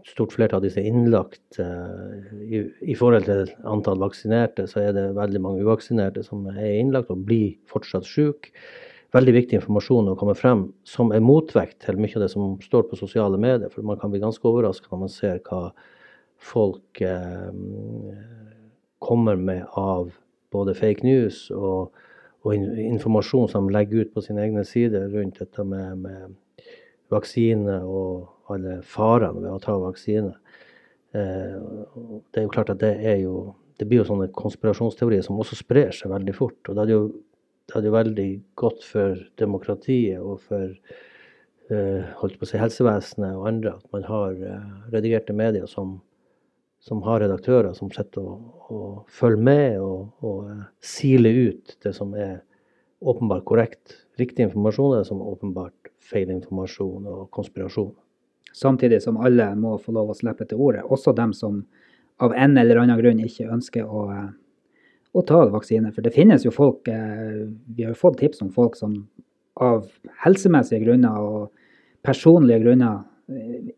stort 0.10 0.34
flertall 0.34 0.62
av 0.62 0.66
disse 0.66 0.82
er 0.82 0.90
innlagt 0.90 1.60
uh, 1.62 2.16
i, 2.42 2.96
forhold 2.98 3.28
til 3.28 3.52
antall 3.70 4.02
vaksinerte, 4.02 4.66
så 4.70 4.82
er 4.82 4.96
det 4.96 5.06
veldig 5.18 5.42
mange 5.44 5.66
uvaksinerte 5.66 6.24
som 6.26 6.48
er 6.54 6.80
innlagt 6.80 7.12
og 7.14 7.26
blir 7.28 7.54
fortsatt 7.70 8.08
syke. 8.10 8.54
Veldig 9.14 9.36
viktig 9.36 9.60
informasjon 9.60 10.10
å 10.10 10.18
komme 10.18 10.34
frem 10.34 10.66
som 10.90 11.12
er 11.14 11.22
motvekt 11.22 11.84
til 11.86 12.00
mye 12.02 12.16
av 12.18 12.26
det 12.26 12.32
som 12.34 12.56
står 12.64 12.88
på 12.90 12.98
sosiale 12.98 13.38
medier. 13.38 13.70
For 13.70 13.86
man 13.86 14.00
kan 14.02 14.10
bli 14.10 14.24
ganske 14.24 14.48
overrasket 14.50 14.90
når 14.90 15.04
man 15.04 15.14
ser 15.14 15.38
hva 15.46 15.68
folk 16.42 17.04
kommer 19.04 19.38
med 19.38 19.68
av 19.78 20.10
både 20.54 20.74
fake 20.78 21.06
news 21.06 21.46
og, 21.54 21.94
og 22.42 22.56
informasjon 22.58 23.52
som 23.52 23.68
de 23.68 23.76
legger 23.78 24.04
ut 24.04 24.16
på 24.16 24.24
sine 24.26 24.42
egne 24.48 24.66
sider 24.68 25.06
rundt 25.14 25.38
dette 25.44 25.66
med, 25.68 26.02
med 26.08 26.34
vaksine 27.12 27.80
og 27.84 28.54
alle 28.54 28.80
farene 28.88 29.42
ved 29.42 29.52
å 29.52 29.62
ta 29.64 29.76
vaksine. 29.82 30.34
Eh, 31.14 31.60
det 32.32 32.42
er 32.42 32.48
jo 32.48 32.54
klart 32.54 32.72
at 32.74 32.82
det 32.84 32.96
er 33.02 33.22
jo 33.24 33.54
det 33.80 33.88
blir 33.90 34.04
jo 34.04 34.08
sånne 34.08 34.30
konspirasjonsteorier 34.38 35.24
som 35.26 35.40
også 35.42 35.58
sprer 35.58 35.90
seg 35.96 36.12
veldig 36.12 36.36
fort. 36.38 36.60
og 36.70 36.78
Det 36.78 36.84
er 36.84 36.92
jo, 36.94 37.02
det 37.68 37.80
er 37.80 37.88
jo 37.88 37.96
veldig 37.96 38.30
godt 38.60 38.86
for 38.86 39.18
demokratiet 39.42 40.22
og 40.22 40.44
for 40.46 40.68
eh, 41.74 42.12
holdt 42.22 42.38
på 42.38 42.46
å 42.46 42.52
si 42.52 42.62
helsevesenet 42.62 43.34
og 43.34 43.48
andre 43.50 43.76
at 43.80 43.88
man 43.96 44.06
har 44.08 44.38
eh, 44.38 44.74
redigerte 44.94 45.36
medier 45.36 45.70
som 45.70 45.98
som 46.84 47.00
har 47.06 47.22
redaktører 47.24 47.72
som 47.78 47.92
sitter 47.96 48.26
og, 48.28 48.48
og 48.68 48.96
følger 49.08 49.44
med 49.48 49.78
og, 49.80 50.10
og 50.20 50.50
siler 50.84 51.38
ut 51.48 51.78
det 51.86 51.94
som 51.96 52.12
er 52.20 52.42
åpenbart 53.04 53.46
korrekt, 53.46 53.98
riktig 54.20 54.48
informasjon, 54.48 54.94
er 54.96 55.04
det 55.04 55.10
som 55.10 55.22
åpenbart 55.22 55.92
feil 56.04 56.32
informasjon 56.34 57.08
og 57.10 57.28
konspirasjon. 57.36 57.92
Samtidig 58.54 59.02
som 59.02 59.18
alle 59.18 59.48
må 59.58 59.78
få 59.82 59.96
lov 59.96 60.14
å 60.14 60.18
slippe 60.18 60.46
til 60.50 60.62
ordet, 60.62 60.84
også 60.86 61.16
dem 61.18 61.34
som 61.34 61.64
av 62.22 62.36
en 62.38 62.58
eller 62.62 62.84
annen 62.84 63.00
grunn 63.02 63.22
ikke 63.24 63.50
ønsker 63.52 63.90
å, 63.90 64.04
uh, 64.14 64.30
å 65.14 65.24
ta 65.26 65.42
vaksine. 65.50 65.90
For 65.96 66.06
det 66.06 66.14
finnes 66.14 66.46
jo 66.46 66.54
folk 66.54 66.88
uh, 66.88 67.50
Vi 67.74 67.88
har 67.88 67.98
fått 67.98 68.20
tips 68.22 68.44
om 68.46 68.52
folk 68.54 68.78
som 68.78 69.00
av 69.62 69.90
helsemessige 70.24 70.86
grunner 70.86 71.18
og 71.22 71.50
personlige 72.06 72.62
grunner 72.64 73.04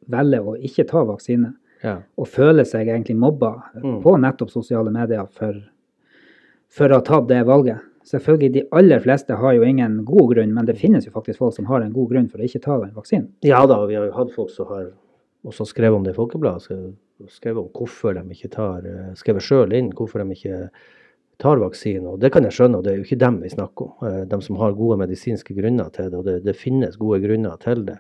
velger 0.10 0.48
å 0.48 0.56
ikke 0.58 0.86
ta 0.90 1.04
vaksine 1.06 1.52
ja. 1.84 2.00
og 2.18 2.30
føler 2.32 2.66
seg 2.68 2.90
egentlig 2.90 3.18
mobba 3.20 3.52
mm. 3.76 4.00
på 4.04 4.16
nettopp 4.22 4.54
sosiale 4.54 4.94
medier 4.94 5.28
for, 5.36 5.58
for 6.72 6.92
å 6.92 7.00
ha 7.00 7.06
tatt 7.06 7.28
det 7.30 7.44
valget. 7.48 7.84
Selvfølgelig, 8.06 8.52
De 8.54 8.64
aller 8.78 9.00
fleste 9.02 9.34
har 9.34 9.56
jo 9.58 9.64
ingen 9.66 10.04
god 10.06 10.36
grunn, 10.36 10.54
men 10.54 10.68
det 10.68 10.78
finnes 10.78 11.08
jo 11.08 11.14
faktisk 11.14 11.42
folk 11.42 11.56
som 11.56 11.66
har 11.66 11.82
en 11.82 11.94
god 11.94 12.12
grunn 12.12 12.28
for 12.30 12.42
å 12.42 12.46
ikke 12.46 12.62
ta 12.62 12.78
den 12.84 12.94
vaksinen. 12.94 13.32
Ja 13.46 13.64
da, 13.66 13.80
vi 13.90 13.98
har 13.98 14.06
jo 14.06 14.14
hatt 14.14 14.36
folk 14.36 14.52
som 14.54 14.70
har 14.70 14.92
også 15.46 15.66
skrevet 15.70 15.98
om 15.98 16.06
det 16.06 16.14
i 16.14 16.20
Folkebladet. 16.20 16.94
Skrevet 17.32 17.64
om 17.64 17.72
hvorfor 17.74 18.14
de 18.18 18.24
ikke 18.36 18.52
tar 18.54 18.86
eh, 18.86 19.10
Skrevet 19.18 19.46
sjøl 19.46 19.74
inn 19.74 19.94
hvorfor 19.96 20.22
de 20.22 20.36
ikke 20.36 20.70
tar 21.42 21.62
vaksine. 21.62 22.06
Og 22.12 22.22
det 22.22 22.32
kan 22.36 22.46
jeg 22.46 22.58
skjønne, 22.58 22.80
og 22.80 22.86
det 22.86 22.94
er 22.94 23.00
jo 23.00 23.08
ikke 23.08 23.22
dem 23.24 23.42
vi 23.42 23.52
snakker 23.54 23.90
om. 23.90 24.08
Eh, 24.10 24.22
de 24.30 24.42
som 24.46 24.62
har 24.62 24.78
gode 24.78 25.00
medisinske 25.02 25.58
grunner 25.58 25.90
til 25.96 26.12
det, 26.12 26.20
og 26.20 26.30
det, 26.30 26.40
det 26.46 26.58
finnes 26.60 27.00
gode 27.02 27.22
grunner 27.26 27.58
til 27.64 27.86
det. 27.90 27.98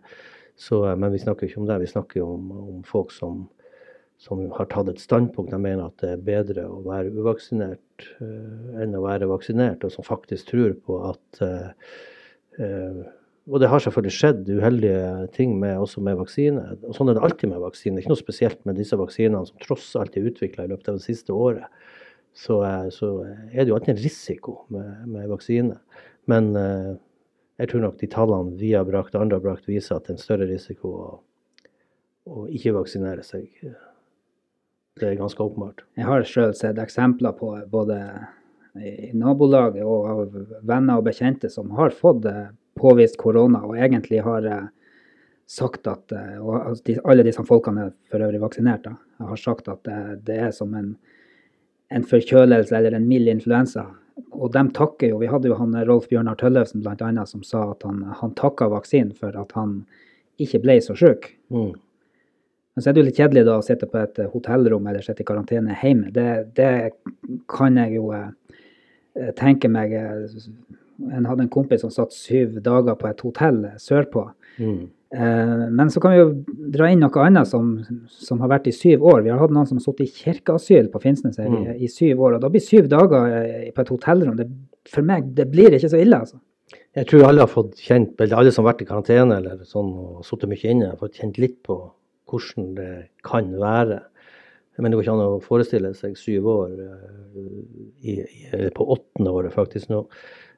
Så, 0.59 0.83
eh, 0.89 0.97
men 0.99 1.15
vi 1.15 1.23
snakker 1.23 1.47
ikke 1.47 1.63
om 1.63 1.69
det. 1.69 1.81
Vi 1.81 1.93
snakker 1.95 2.25
om, 2.25 2.51
om 2.75 2.81
folk 2.87 3.13
som 3.15 3.45
som 4.17 4.39
har 4.51 4.67
tatt 4.71 4.89
et 4.89 5.01
standpunkt. 5.01 5.51
De 5.51 5.59
mener 5.59 5.89
at 5.89 5.99
det 6.01 6.13
er 6.13 6.23
bedre 6.23 6.67
å 6.71 6.81
være 6.85 7.11
uvaksinert 7.15 7.81
uh, 8.21 8.81
enn 8.83 8.95
å 8.97 9.03
være 9.05 9.29
vaksinert, 9.29 9.85
og 9.85 9.93
som 9.93 10.05
faktisk 10.07 10.51
tror 10.51 10.75
på 10.85 10.99
at 11.11 11.41
uh, 11.45 13.05
Og 13.45 13.59
det 13.61 13.69
har 13.69 13.83
selvfølgelig 13.83 14.15
skjedd 14.15 14.47
uheldige 14.49 15.27
ting 15.35 15.51
med, 15.61 15.77
også 15.77 16.01
med 16.01 16.17
vaksine. 16.17 16.63
Og 16.81 16.95
sånn 16.97 17.11
er 17.11 17.17
det 17.17 17.25
alltid 17.27 17.51
med 17.51 17.61
vaksine. 17.61 17.99
Ikke 18.01 18.09
noe 18.09 18.17
spesielt 18.17 18.63
med 18.65 18.79
disse 18.79 18.97
vaksinene 18.97 19.45
som 19.45 19.59
tross 19.61 19.91
alt 19.99 20.15
er 20.17 20.25
utvikla 20.31 20.65
i 20.65 20.71
løpet 20.71 20.89
av 20.89 20.97
det 20.97 21.05
siste 21.05 21.35
året. 21.35 21.67
Så, 22.33 22.57
så, 22.95 23.09
er 23.51 23.59
det 23.59 23.69
jo 23.69 23.75
alltid 23.77 23.93
en 23.93 24.01
risiko 24.01 24.55
med, 24.73 25.03
med 25.13 25.29
vaksine. 25.29 25.77
Men 26.25 26.49
jeg 26.55 27.69
tror 27.69 27.85
nok 27.85 27.99
de 28.01 28.09
tallene 28.11 28.57
vi 28.59 28.73
har 28.73 28.87
brakt, 28.87 29.13
andre 29.13 29.37
har 29.37 29.45
brakt, 29.45 29.69
viser 29.69 29.99
at 29.99 30.07
det 30.07 30.15
er 30.15 30.17
en 30.17 30.25
større 30.25 30.49
risiko 30.49 30.95
å, 31.03 31.11
å 32.25 32.47
ikke 32.49 32.73
vaksinere 32.75 33.23
seg 33.23 33.45
det 34.99 35.09
er 35.09 35.19
ganske 35.19 35.43
åpenbart. 35.43 35.83
Jeg 35.99 36.07
har 36.07 36.23
sjøl 36.27 36.53
sett 36.55 36.79
eksempler 36.79 37.35
på 37.35 37.51
både 37.71 37.99
i 38.75 39.11
nabolaget 39.15 39.83
og 39.83 40.07
av 40.11 40.37
venner 40.67 40.99
og 40.99 41.07
bekjente 41.07 41.49
som 41.51 41.71
har 41.75 41.91
fått 41.95 42.25
eh, 42.27 42.47
påvist 42.79 43.17
korona, 43.19 43.61
og 43.63 43.77
egentlig 43.79 44.21
har 44.23 44.47
eh, 44.47 44.65
sagt 45.47 45.87
at 45.87 46.11
eh, 46.15 46.39
og 46.39 46.79
Alle 47.03 47.27
disse 47.27 47.43
folkene 47.47 47.89
er 47.89 47.93
for 48.11 48.23
øvrig 48.23 48.41
vaksinert. 48.43 48.87
Da, 48.87 48.95
har 49.23 49.39
sagt 49.39 49.69
at 49.71 49.87
det, 49.87 50.35
er 50.35 50.51
som 50.51 50.73
en, 50.75 50.95
en, 51.91 52.03
forkjølelse 52.03 52.75
eller 52.75 52.97
en 52.97 53.07
mild 53.07 53.31
influensa. 53.31 53.85
Og 54.31 54.51
de 54.51 54.63
takker 54.75 55.11
jo 55.11 55.19
Vi 55.19 55.27
hadde 55.27 55.47
jo 55.51 55.59
han 55.59 55.75
Rolf 55.87 56.07
Bjørnar 56.07 56.35
Tøllefsen 56.39 56.83
bl.a. 56.83 57.25
som 57.27 57.43
sa 57.43 57.69
at 57.71 57.83
han, 57.83 58.03
han 58.15 58.35
takka 58.35 58.67
vaksinen 58.71 59.15
for 59.15 59.35
at 59.39 59.51
han 59.55 59.81
ikke 60.39 60.59
ble 60.63 60.79
så 60.83 60.95
syk. 60.99 61.33
Mm. 61.51 61.75
Men 62.75 62.83
så 62.83 62.89
er 62.89 62.95
det 62.95 63.01
jo 63.01 63.07
litt 63.07 63.19
kjedelig 63.21 63.45
da 63.47 63.59
å 63.59 63.63
sitte 63.65 63.87
på 63.87 64.01
et 64.01 64.19
hotellrom 64.33 64.87
eller 64.91 65.05
sitte 65.05 65.23
i 65.23 65.27
karantene 65.27 65.77
hjemme. 65.79 66.11
Det, 66.15 66.27
det 66.57 66.71
kan 67.51 67.79
jeg 67.79 67.95
jo 67.95 68.09
eh, 68.15 69.31
tenke 69.39 69.71
meg 69.71 69.95
En 69.95 71.25
hadde 71.27 71.43
en 71.43 71.51
kompis 71.51 71.81
som 71.83 71.91
satt 71.91 72.13
syv 72.15 72.59
dager 72.63 72.95
på 72.99 73.07
et 73.09 73.23
hotell 73.23 73.63
sørpå. 73.79 74.27
Mm. 74.59 74.85
Eh, 75.15 75.69
men 75.71 75.91
så 75.91 76.01
kan 76.01 76.11
vi 76.11 76.19
jo 76.19 76.29
dra 76.73 76.89
inn 76.91 77.03
noe 77.03 77.23
annet 77.23 77.47
som, 77.47 77.75
som, 78.09 78.41
har 78.43 78.51
vært 78.55 78.67
i 78.71 78.75
syv 78.75 79.05
år. 79.05 79.21
Vi 79.23 79.31
har 79.31 79.39
hatt 79.39 79.53
noen 79.53 79.67
som 79.69 79.79
har 79.79 79.85
sittet 79.85 80.09
i 80.09 80.23
kirkeasyl 80.23 80.89
på 80.91 81.01
Finnsnes 81.03 81.37
mm. 81.39 81.55
i, 81.55 81.77
i, 81.85 81.91
syv 81.91 82.23
år. 82.25 82.37
Og 82.37 82.43
da 82.43 82.49
blir 82.51 82.63
syv 82.63 82.89
dager 82.91 83.29
eh, 83.37 83.69
på 83.75 83.83
et 83.83 83.93
hotellrom 83.93 84.39
det, 84.39 84.49
For 84.91 85.05
meg, 85.05 85.31
det 85.37 85.47
blir 85.53 85.75
ikke 85.75 85.91
så 85.93 86.01
ille, 86.01 86.19
altså. 86.25 86.41
Jeg 86.95 87.07
tror 87.09 87.27
alle 87.27 87.43
har 87.43 87.51
fått 87.51 87.77
kjent, 87.83 88.15
eller 88.23 88.39
alle 88.39 88.51
som 88.55 88.63
har 88.63 88.73
vært 88.73 88.83
i 88.85 88.87
karantene 88.89 89.37
eller 89.37 89.63
sånn, 89.67 89.91
og 89.99 90.25
sittet 90.25 90.49
mye 90.51 90.71
inne, 90.71 90.91
har 90.93 90.99
fått 90.99 91.19
kjent 91.21 91.39
litt 91.41 91.57
på 91.65 91.77
hvordan 92.35 92.73
det 92.77 92.91
kan 93.25 93.51
være. 93.61 94.01
Men 94.77 94.91
det 94.91 94.97
går 94.97 95.05
ikke 95.05 95.13
an 95.15 95.23
å 95.23 95.43
forestille 95.43 95.91
seg 95.95 96.17
syv 96.19 96.49
år, 96.51 96.73
eh, 96.83 97.43
i, 98.03 98.15
i, 98.19 98.65
på 98.75 98.87
åttende 98.95 99.31
året 99.31 99.55
faktisk 99.55 99.91
nå. 99.91 100.01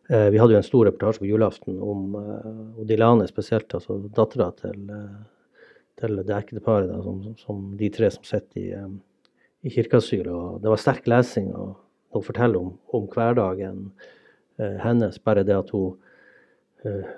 Eh, 0.10 0.30
vi 0.34 0.40
hadde 0.42 0.56
jo 0.56 0.62
en 0.62 0.66
stor 0.66 0.88
reportasje 0.90 1.22
på 1.22 1.30
julaften 1.30 1.78
om 1.84 2.16
uh, 2.16 2.80
Odilane 2.82 3.28
spesielt, 3.30 3.74
altså 3.78 4.00
dattera 4.08 4.50
til, 4.58 4.88
til 6.02 6.22
det 6.24 6.38
ekteparet, 6.38 6.94
som, 7.06 7.22
som, 7.44 7.64
de 7.78 7.92
tre 7.94 8.10
som 8.14 8.26
sitter 8.26 8.64
i, 8.64 8.72
i 9.68 9.74
kirkeasyl. 9.76 10.32
Det 10.64 10.72
var 10.72 10.82
sterk 10.82 11.10
lesing. 11.12 11.52
og 11.54 11.76
Hun 12.16 12.26
forteller 12.26 12.64
om, 12.64 12.74
om 12.98 13.10
hverdagen 13.14 13.92
hennes, 14.58 15.20
bare 15.22 15.44
det 15.46 15.54
at 15.54 15.70
hun 15.76 15.94
Eh, 15.94 16.07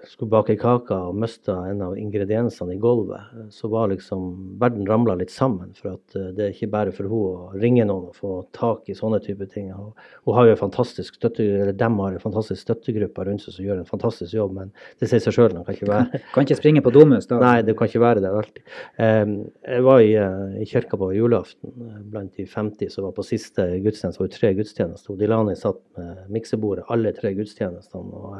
skulle 0.08 0.32
bake 0.32 0.56
kake 0.60 0.96
og 0.96 1.18
mista 1.20 1.56
en 1.68 1.82
av 1.84 1.98
ingrediensene 2.00 2.75
i 2.75 2.80
gulvet, 2.80 3.32
eh, 3.36 3.48
så 3.51 3.68
var 3.72 3.89
liksom 3.92 4.58
verden 4.62 4.88
ramla 4.88 5.18
litt 5.20 5.34
sammen. 5.34 5.74
For 5.78 5.98
at 5.98 6.16
eh, 6.16 6.30
det 6.36 6.46
er 6.46 6.54
ikke 6.54 6.72
bare 6.72 6.94
for 6.96 7.10
henne 7.10 7.20
å 7.20 7.60
ringe 7.60 7.86
noen 7.88 8.08
og 8.10 8.16
få 8.18 8.34
tak 8.56 8.89
i 8.89 8.96
sånne 8.98 9.20
type 9.25 9.46
ting. 9.51 9.70
Hun 9.75 10.38
har 10.38 10.48
jo 10.48 10.56
en 10.56 10.62
fantastisk 10.62 11.20
støtte, 11.20 11.44
eller 11.44 11.75
dem 11.75 12.00
har 12.00 12.16
en 12.16 12.24
fantastisk 12.24 12.63
støttegruppe 12.63 13.28
rundt 13.28 13.46
seg 13.46 13.58
som 13.58 13.68
gjør 13.68 13.84
en 13.84 13.89
fantastisk 13.89 14.38
jobb, 14.38 14.56
men 14.58 14.74
det 15.01 15.12
sier 15.12 15.24
seg 15.24 15.36
sjøl. 15.36 15.58
Kan 15.60 15.75
ikke 15.75 15.92
være 15.92 16.24
Kan 16.34 16.48
ikke 16.48 16.60
springe 16.60 16.84
på 16.86 16.94
Domus 16.96 17.28
da? 17.30 17.39
Nei, 17.44 17.56
det 17.66 17.75
kan 17.78 17.89
ikke 17.89 18.04
være 18.04 18.24
der 18.24 18.38
alltid. 18.39 18.63
Jeg 19.00 19.86
var 19.86 20.04
i, 20.04 20.12
i 20.62 20.68
kirka 20.70 21.00
på 21.00 21.10
julaften 21.16 21.89
blant 22.12 22.38
de 22.38 22.46
50 22.48 22.94
som 22.94 23.08
var 23.08 23.16
på 23.18 23.25
siste 23.28 23.66
gudstjeneste. 23.84 24.20
Det 24.20 24.24
var 24.24 24.30
jo 24.30 24.36
tre 24.38 24.54
gudstjenester. 24.58 25.18
Dilani 25.20 25.56
satt 25.60 25.82
med 25.98 26.30
miksebordet 26.38 26.88
alle 26.94 27.12
tre 27.18 27.34
gudstjenestene. 27.38 28.24
og 28.24 28.38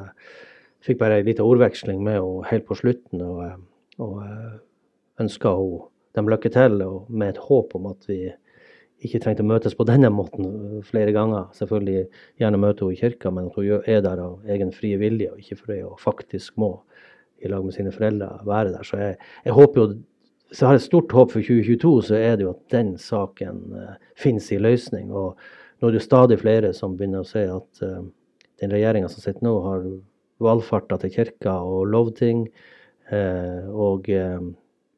fikk 0.86 1.00
bare 1.02 1.20
ei 1.20 1.26
lita 1.28 1.46
ordveksling 1.46 2.02
med 2.04 2.20
henne 2.20 2.50
helt 2.52 2.68
på 2.68 2.78
slutten. 2.80 3.24
Og, 3.26 3.40
eh, 3.46 3.58
og 4.04 4.20
eh, 4.26 4.60
ønska 5.24 5.56
henne 5.56 5.88
dem 6.18 6.30
lykke 6.32 6.50
til, 6.50 6.82
og 6.82 7.10
med 7.14 7.36
et 7.36 7.42
håp 7.46 7.76
om 7.78 7.92
at 7.92 8.08
vi 8.10 8.32
ikke 9.06 9.22
trengte 9.24 9.44
å 9.46 9.48
møtes 9.48 9.76
på 9.78 9.86
denne 9.88 10.10
måten 10.12 10.82
flere 10.84 11.14
ganger. 11.16 11.48
Selvfølgelig 11.56 12.08
gjerne 12.42 12.60
møte 12.60 12.84
henne 12.84 12.98
i 12.98 13.00
kirka, 13.00 13.32
men 13.32 13.48
at 13.48 13.60
hun 13.60 13.86
er 13.86 14.04
der 14.04 14.24
av 14.24 14.50
egen 14.50 14.74
frie 14.76 15.00
vilje, 15.00 15.32
og 15.32 15.44
ikke 15.44 15.60
fordi 15.62 15.82
hun 15.86 16.02
faktisk 16.02 16.58
må 16.60 16.74
i 17.40 17.48
lag 17.48 17.64
med 17.64 17.78
sine 17.78 17.94
foreldre 17.96 18.42
være 18.48 18.74
der. 18.74 18.84
Så 18.84 19.00
jeg, 19.00 19.20
jeg 19.46 19.56
håper 19.56 19.82
jo 19.82 19.90
så 20.50 20.64
jeg 20.64 20.70
har 20.70 20.80
et 20.80 20.82
stort 20.82 21.12
håp 21.14 21.32
for 21.32 21.46
2022, 21.46 21.90
så 22.08 22.16
er 22.18 22.38
det 22.38 22.46
jo 22.48 22.54
at 22.56 22.72
den 22.74 22.96
saken 22.98 23.58
uh, 23.78 23.98
finnes 24.18 24.48
i 24.52 24.58
løsning. 24.58 25.12
Og 25.14 25.38
nå 25.78 25.88
er 25.88 25.94
det 25.94 26.00
jo 26.02 26.08
stadig 26.08 26.40
flere 26.42 26.72
som 26.74 26.96
begynner 26.98 27.22
å 27.22 27.30
si 27.30 27.44
at 27.46 27.84
uh, 27.86 28.00
den 28.62 28.74
regjeringa 28.74 29.12
som 29.14 29.22
sitter 29.22 29.46
nå, 29.46 29.54
har 29.68 29.86
valfarter 30.44 31.02
til 31.02 31.14
kirka 31.14 31.56
og 31.66 31.88
lovting. 31.94 32.48
Eh, 33.12 33.68
og 33.70 34.10
eh, 34.14 34.40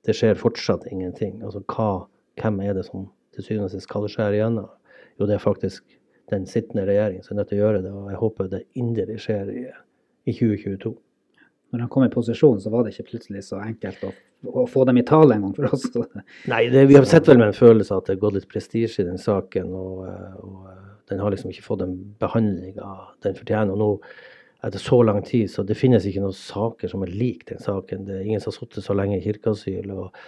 det 0.05 0.17
skjer 0.17 0.39
fortsatt 0.39 0.87
ingenting. 0.91 1.39
Altså 1.45 1.63
hva, 1.71 2.05
hvem 2.41 2.61
er 2.65 2.77
det 2.77 2.87
som 2.89 3.09
til 3.35 3.47
syvende 3.47 3.69
og 3.69 3.75
sist 3.75 3.89
skal 3.89 4.09
skjære 4.11 4.39
igjennom? 4.39 4.71
Jo, 5.19 5.27
det 5.27 5.37
er 5.37 5.43
faktisk 5.43 5.85
den 6.31 6.47
sittende 6.47 6.87
regjering 6.87 7.23
som 7.23 7.35
er 7.35 7.41
nødt 7.41 7.51
til 7.51 7.59
å 7.59 7.63
gjøre 7.65 7.85
det. 7.85 7.93
Og 7.93 8.11
jeg 8.11 8.21
håper 8.23 8.51
det 8.51 8.65
inderlig 8.79 9.21
skjer 9.23 9.53
i, 9.53 9.69
i 10.29 10.35
2022 10.35 10.95
når 11.71 11.85
han 11.85 11.89
kom 11.91 12.03
i 12.03 12.11
posisjon, 12.11 12.59
så 12.61 12.71
var 12.71 12.83
det 12.83 12.93
ikke 12.93 13.13
plutselig 13.13 13.45
så 13.47 13.61
enkelt 13.63 14.03
å, 14.03 14.11
å 14.51 14.65
få 14.67 14.83
dem 14.89 14.99
i 14.99 15.05
tale 15.07 15.37
en 15.37 15.45
gang 15.45 15.53
for 15.55 15.71
oss. 15.71 15.85
Nei, 16.51 16.65
det, 16.73 16.83
vi 16.89 16.97
har 16.97 17.07
sett 17.07 17.29
vel 17.29 17.39
med 17.39 17.51
en 17.51 17.57
følelse 17.57 17.95
at 17.95 18.07
det 18.07 18.17
har 18.17 18.23
gått 18.25 18.39
litt 18.39 18.49
prestisje 18.51 19.03
i 19.03 19.07
den 19.07 19.21
saken. 19.21 19.71
Og, 19.71 20.01
og, 20.43 20.65
den 21.11 21.19
har 21.19 21.33
liksom 21.33 21.51
ikke 21.51 21.65
fått 21.65 21.81
den 21.83 21.95
behandlinga 22.21 22.89
den 23.23 23.39
fortjener. 23.39 23.71
Og 23.71 23.79
nå 23.79 23.89
etter 24.61 24.79
så 24.79 25.01
lang 25.03 25.21
tid, 25.25 25.49
så 25.49 25.63
det 25.65 25.77
finnes 25.79 26.05
ikke 26.05 26.21
noen 26.21 26.37
saker 26.37 26.91
som 26.91 27.01
er 27.05 27.13
lik 27.15 27.47
den 27.49 27.61
saken. 27.61 28.05
Det 28.05 28.19
er 28.19 28.27
ingen 28.27 28.43
som 28.43 28.51
har 28.51 28.59
sittet 28.59 28.85
så 28.85 28.95
lenge 28.97 29.17
i 29.17 29.23
kirkeasyl. 29.23 29.89
og, 29.95 30.19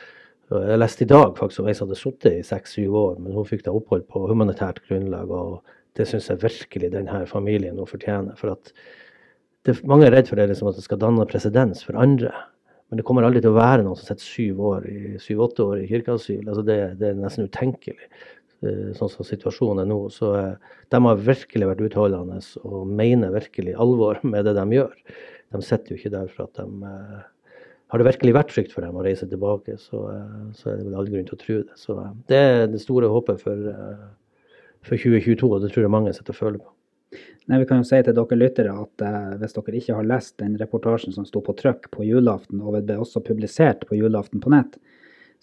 og 0.50 0.66
Jeg 0.72 0.80
leste 0.80 1.06
i 1.06 1.12
dag 1.12 1.36
faktisk 1.38 1.62
om 1.62 1.70
ei 1.70 1.76
som 1.78 1.88
hadde 1.88 2.00
sittet 2.02 2.40
i 2.40 2.48
seks-syv 2.48 2.98
år, 2.98 3.20
men 3.22 3.38
hun 3.38 3.46
fikk 3.50 3.66
da 3.68 3.76
opphold 3.78 4.08
på 4.10 4.26
humanitært 4.32 4.82
grunnlag. 4.88 5.30
og 5.30 5.62
Det 5.94 6.08
syns 6.10 6.32
jeg 6.32 6.42
virkelig 6.42 6.92
denne 6.96 7.26
familien 7.30 7.78
nå 7.78 7.86
fortjener. 7.86 8.36
for 8.38 8.56
at 8.58 8.74
det, 9.66 9.84
Mange 9.86 10.08
er 10.08 10.12
redd 10.12 10.28
for 10.28 10.36
det 10.36 10.50
liksom 10.50 10.68
at 10.68 10.76
det 10.76 10.84
skal 10.84 11.00
danne 11.00 11.30
presedens 11.30 11.84
for 11.84 11.96
andre. 11.96 12.34
Men 12.90 12.98
det 12.98 13.06
kommer 13.06 13.24
aldri 13.24 13.42
til 13.42 13.54
å 13.54 13.58
være 13.58 13.84
noen 13.84 13.96
som 13.96 14.06
sitter 14.06 14.26
syv 14.26 14.60
år 14.62 14.84
syv-åtte 15.22 15.64
år 15.64 15.84
i 15.84 15.88
kirkeasyl. 15.88 16.48
altså 16.48 16.66
det, 16.66 16.98
det 17.00 17.08
er 17.10 17.22
nesten 17.22 17.46
utenkelig. 17.46 18.10
Eh, 18.64 18.90
sånn 18.98 19.12
som 19.12 19.28
situasjonen 19.28 19.84
er 19.84 19.92
nå. 19.92 20.00
Så 20.14 20.32
eh, 20.40 20.74
de 20.94 21.02
har 21.06 21.22
virkelig 21.28 21.70
vært 21.70 21.84
utholdende 21.90 22.40
og 22.64 22.90
mener 22.90 23.36
virkelig 23.36 23.76
alvor 23.86 24.22
med 24.34 24.48
det 24.48 24.56
de 24.60 24.80
gjør. 24.80 24.98
De 25.54 25.62
sitter 25.62 25.94
jo 25.94 26.02
ikke 26.02 26.16
der 26.16 26.34
for 26.34 26.48
at 26.48 26.60
de 26.62 26.92
eh, 26.92 27.22
Har 27.94 28.02
det 28.02 28.08
virkelig 28.08 28.34
vært 28.34 28.50
trygt 28.50 28.72
for 28.74 28.82
dem 28.82 28.96
å 28.98 29.04
reise 29.06 29.28
tilbake, 29.30 29.76
så, 29.78 30.00
så 30.58 30.72
er 30.72 30.80
det 30.80 30.88
vel 30.88 30.96
all 30.98 31.10
grunn 31.12 31.28
til 31.28 31.36
å 31.36 31.42
tro 31.44 31.58
det. 31.62 31.76
Så 31.78 31.98
det 32.32 32.40
er 32.42 32.64
det 32.72 32.80
store 32.82 33.12
håpet 33.12 33.44
for, 33.44 33.68
for 34.82 34.98
2022, 34.98 35.46
og 35.46 35.62
det 35.62 35.70
tror 35.70 35.86
jeg 35.86 35.94
mange 35.94 36.14
sitter 36.18 36.34
og 36.34 36.40
føler 36.40 36.64
på. 36.64 36.74
Nei, 37.52 37.60
vi 37.60 37.68
kan 37.68 37.82
jo 37.82 37.88
si 37.88 38.00
til 38.00 38.16
dere 38.16 38.38
lyttere 38.40 38.74
at 38.86 39.04
eh, 39.04 39.32
hvis 39.42 39.56
dere 39.58 39.80
ikke 39.80 39.98
har 39.98 40.08
lest 40.08 40.38
den 40.40 40.56
reportasjen 40.62 41.16
som 41.16 41.26
sto 41.28 41.42
på 41.44 41.56
trykk 41.60 41.90
på 41.94 42.06
julaften, 42.08 42.62
og 42.64 42.78
ble 42.78 42.98
også 43.04 43.24
publisert 43.26 43.84
på 43.90 44.00
julaften 44.00 44.44
på 44.44 44.54
nett, 44.54 44.78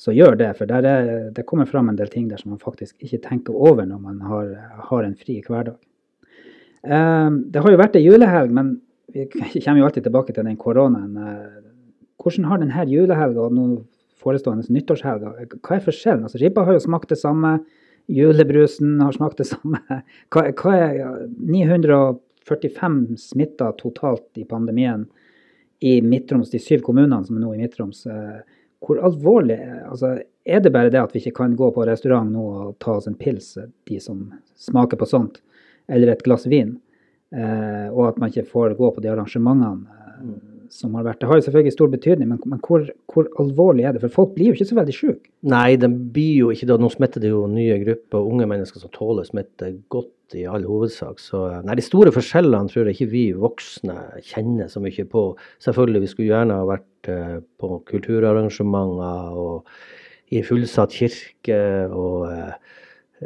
så 0.01 0.15
gjør 0.17 0.39
det. 0.41 0.51
For 0.57 0.71
er, 0.73 1.31
det 1.37 1.45
kommer 1.49 1.69
fram 1.69 1.91
en 1.91 1.99
del 1.99 2.09
ting 2.13 2.29
der 2.31 2.41
som 2.41 2.55
man 2.55 2.63
faktisk 2.63 2.97
ikke 3.05 3.21
tenker 3.27 3.57
over 3.57 3.85
når 3.85 4.01
man 4.01 4.21
har, 4.25 4.53
har 4.89 5.05
en 5.05 5.17
fri 5.19 5.41
hverdag. 5.45 5.77
Um, 6.81 7.43
det 7.53 7.61
har 7.61 7.75
jo 7.75 7.81
vært 7.81 7.99
ei 7.99 8.07
julehelg, 8.07 8.55
men 8.57 8.79
vi 9.13 9.27
kommer 9.29 9.83
jo 9.83 9.89
alltid 9.91 10.07
tilbake 10.07 10.33
til 10.33 10.47
den 10.47 10.57
koronaen. 10.61 11.19
Uh, 11.21 11.59
hvordan 12.21 12.49
har 12.49 12.63
denne 12.63 12.87
julehelga 12.89 13.43
og 13.45 13.57
den 13.57 13.75
forestående 14.21 14.73
nyttårshelga, 14.73 15.35
hva 15.61 15.77
er 15.77 15.85
forskjellen? 15.85 16.25
Altså, 16.29 16.41
Ribba 16.41 16.65
har 16.65 16.77
jo 16.77 16.85
smakt 16.87 17.13
det 17.13 17.21
samme, 17.21 17.59
julebrusen 18.11 18.97
har 19.05 19.13
smakt 19.17 19.41
det 19.41 19.51
samme. 19.51 19.81
Hva, 20.33 20.47
hva 20.57 20.73
er 20.75 21.29
945 21.37 22.97
smitta 23.21 23.69
totalt 23.79 24.41
i 24.41 24.47
pandemien 24.49 25.05
i 25.85 26.01
Midt-Troms, 26.05 26.51
de 26.53 26.59
syv 26.61 26.83
kommunene 26.85 27.21
som 27.27 27.37
er 27.39 27.45
nå 27.45 27.53
i 27.55 27.61
Midt-Troms. 27.61 28.03
Uh, 28.09 28.60
hvor 28.81 29.01
alvorlig 29.05 29.59
altså, 29.91 30.19
Er 30.45 30.61
det 30.61 30.73
bare 30.73 30.91
det 30.91 31.01
at 31.01 31.13
vi 31.15 31.21
ikke 31.21 31.37
kan 31.37 31.57
gå 31.57 31.69
på 31.75 31.85
restaurant 31.87 32.33
nå 32.33 32.43
og 32.43 32.79
ta 32.81 32.95
oss 32.97 33.07
en 33.07 33.15
pils, 33.15 33.53
de 33.87 33.99
som 34.01 34.23
smaker 34.57 34.97
på 34.97 35.07
sånt, 35.07 35.43
eller 35.87 36.09
et 36.11 36.23
glass 36.25 36.47
vin, 36.49 36.73
eh, 37.37 37.87
og 37.93 38.07
at 38.09 38.19
man 38.19 38.33
ikke 38.33 38.49
får 38.49 38.75
gå 38.79 38.89
på 38.97 39.05
de 39.05 39.11
arrangementene? 39.13 40.00
Som 40.71 40.95
har 40.95 41.03
vært. 41.03 41.19
Det 41.19 41.27
har 41.27 41.41
jo 41.41 41.45
selvfølgelig 41.49 41.75
stor 41.75 41.89
betydning, 41.91 42.29
men, 42.31 42.39
men 42.47 42.61
hvor, 42.63 42.85
hvor, 43.11 43.27
alvorlig 43.43 43.89
er 43.89 43.97
det? 43.97 44.05
For 44.05 44.15
folk 44.21 44.37
blir 44.37 44.53
jo 44.53 44.55
ikke 44.55 44.69
så 44.69 44.77
veldig 44.79 44.95
syke. 44.95 45.31
Nei, 45.51 45.75
det 45.83 45.91
blir 46.15 46.45
jo 46.45 46.51
ikke 46.55 46.69
det. 46.71 46.77
Nå 46.79 46.91
smitter 46.93 47.25
det 47.25 47.33
jo 47.33 47.41
nye 47.51 47.79
grupper 47.83 48.29
unge 48.31 48.47
mennesker 48.53 48.83
som 48.83 48.93
tåler 48.95 49.27
smitte 49.27 49.73
godt 49.91 50.37
i 50.39 50.45
all 50.47 50.67
hovedsak. 50.69 51.19
Så 51.23 51.43
nei, 51.67 51.75
de 51.79 51.85
store 51.85 52.13
forskjellene 52.15 52.71
tror 52.71 52.87
jeg 52.87 52.99
ikke 52.99 53.11
vi 53.11 53.25
voksne 53.35 53.97
kjenner 54.29 54.71
så 54.71 54.83
mye 54.85 55.07
på. 55.11 55.25
Selvfølgelig, 55.67 56.05
vi 56.05 56.13
skulle 56.13 56.31
gjerne 56.31 56.61
ha 56.61 56.69
vært 56.71 57.11
uh, 57.11 57.37
på 57.59 57.81
kulturarrangementer 57.91 59.43
og 59.43 59.75
i 60.31 60.45
fullsatt 60.47 60.95
kirke 60.95 61.61
og 61.91 62.31
uh, 62.31 62.55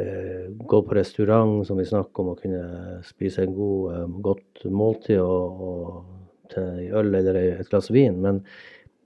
uh, 0.01 0.43
gå 0.65 0.81
på 0.81 0.97
restaurant, 0.97 1.59
som 1.69 1.77
vi 1.77 1.85
snakker 1.93 2.25
om, 2.25 2.33
og 2.33 2.41
kunne 2.41 3.03
spise 3.05 3.45
en 3.45 3.53
god, 3.53 4.13
godt 4.25 4.65
måltid 4.73 5.21
og, 5.21 5.65
og 5.69 6.24
til 6.53 6.95
øl 6.95 7.15
eller 7.15 7.39
et 7.41 7.69
glass 7.71 7.91
vin. 7.93 8.19
Men 8.21 8.41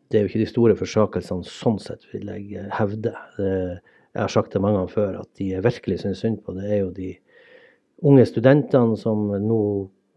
det 0.10 0.17
er 0.17 0.25
jo 0.25 0.31
ikke 0.31 0.43
de 0.43 0.50
store 0.50 0.75
forsakelsene 0.79 1.46
sånn 1.48 1.79
sett, 1.81 2.05
vil 2.13 2.31
jeg 2.31 2.65
hevde. 2.77 3.13
Jeg 3.38 4.24
har 4.24 4.34
sagt 4.34 4.55
det 4.55 4.62
mange 4.63 4.79
ganger 4.79 4.96
før, 4.96 5.19
at 5.22 5.29
de 5.38 5.51
jeg 5.53 5.65
virkelig 5.65 6.00
syns 6.01 6.24
synd 6.24 6.41
på, 6.46 6.55
det 6.58 6.65
er 6.65 6.81
jo 6.81 6.89
de 6.96 7.12
unge 8.10 8.25
studentene 8.25 8.98
som 8.98 9.27
nå 9.29 9.62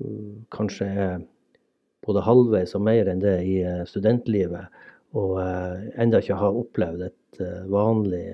mm, 0.01 0.47
kanskje 0.55 0.89
er 0.89 1.21
både 2.07 2.25
halvveis 2.27 2.75
og 2.79 2.85
mer 2.87 3.11
enn 3.11 3.23
det 3.23 3.37
i 3.47 3.59
eh, 3.67 3.83
studentlivet, 3.89 4.81
og 5.19 5.37
eh, 5.43 5.85
enda 6.03 6.23
ikke 6.23 6.39
har 6.41 6.59
opplevd 6.63 7.05
et 7.11 7.43
eh, 7.45 7.61
vanlig 7.71 8.25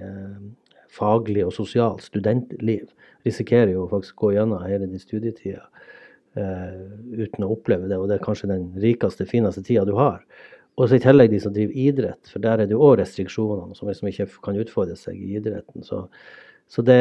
faglig 0.94 1.44
og 1.44 1.52
sosialt 1.52 2.06
studentliv. 2.06 2.86
Risikerer 3.26 3.74
jo 3.74 3.88
faktisk 3.90 4.16
å 4.16 4.28
gå 4.28 4.36
gjennom 4.38 4.64
hele 4.64 4.88
din 4.88 5.02
studietida 5.02 5.66
uten 6.36 7.46
å 7.46 7.52
oppleve 7.54 7.88
det. 7.90 7.98
Og 7.98 8.08
det 8.10 8.18
er 8.18 8.24
kanskje 8.24 8.50
den 8.50 8.68
rikeste, 8.82 9.26
fineste 9.28 9.62
tida 9.66 9.86
du 9.88 9.94
har. 9.98 10.22
Og 10.78 10.86
så 10.86 10.98
i 10.98 11.02
tillegg 11.02 11.32
de 11.32 11.40
som 11.42 11.54
driver 11.54 11.74
idrett, 11.74 12.28
for 12.30 12.42
der 12.42 12.60
er 12.62 12.68
det 12.68 12.76
jo 12.76 12.84
òg 12.86 13.00
restriksjonene 13.00 13.74
som 13.74 13.88
liksom 13.90 14.10
ikke 14.12 14.28
kan 14.44 14.58
utfordre 14.60 14.94
seg 14.98 15.18
i 15.18 15.38
idretten. 15.40 15.82
Så, 15.82 16.04
så 16.70 16.84
det, 16.86 16.98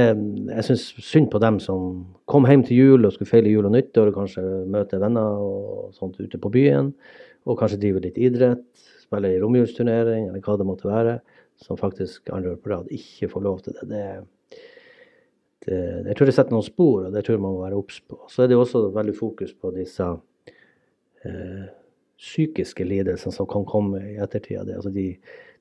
jeg 0.49 0.65
syns 0.65 0.87
synd 1.05 1.29
på 1.33 1.41
dem 1.43 1.59
som 1.61 1.99
kom 2.29 2.47
hjem 2.49 2.65
til 2.65 2.81
jul 2.81 3.05
og 3.05 3.13
skulle 3.13 3.29
feile 3.29 3.51
jul 3.53 3.69
og 3.69 3.75
nyttår 3.75 4.09
og 4.09 4.17
kanskje 4.17 4.45
møte 4.73 5.01
venner 5.01 5.43
og 5.43 5.93
sånt 5.97 6.17
ute 6.17 6.41
på 6.41 6.51
byen, 6.55 6.89
og 7.45 7.59
kanskje 7.59 7.83
drive 7.83 8.01
litt 8.07 8.17
idrett, 8.17 8.65
spille 9.03 9.35
i 9.35 9.37
romjulsturnering 9.43 10.25
eller 10.31 10.41
hva 10.41 10.57
det 10.57 10.67
måtte 10.67 10.89
være, 10.89 11.19
som 11.61 11.77
faktisk 11.77 12.33
andre 12.33 12.55
år 12.55 12.59
på 12.63 12.73
rad 12.73 12.89
ikke 12.93 13.29
får 13.29 13.45
lov 13.45 13.61
til 13.65 13.77
det. 13.77 13.85
det 13.91 14.01
det, 14.01 14.09
jeg 15.67 16.15
tror 16.15 16.29
det 16.29 16.33
setter 16.37 16.55
noen 16.55 16.65
spor, 16.65 17.07
og 17.07 17.15
det 17.15 17.25
tror 17.25 17.35
jeg 17.35 17.43
man 17.43 17.55
må 17.55 17.65
være 17.65 17.79
obs 17.79 17.99
på. 18.07 18.21
Så 18.31 18.43
er 18.43 18.51
det 18.51 18.59
også 18.59 18.85
veldig 18.95 19.15
fokus 19.17 19.51
på 19.51 19.71
disse 19.75 20.05
eh, 21.27 21.65
psykiske 22.17 22.85
lidelsene 22.87 23.33
som 23.35 23.47
kan 23.49 23.65
komme 23.67 24.01
i 24.13 24.15
ettertid 24.21 24.61
av 24.61 24.69
det. 24.69 24.77
Altså 24.79 24.91
de, 24.93 25.07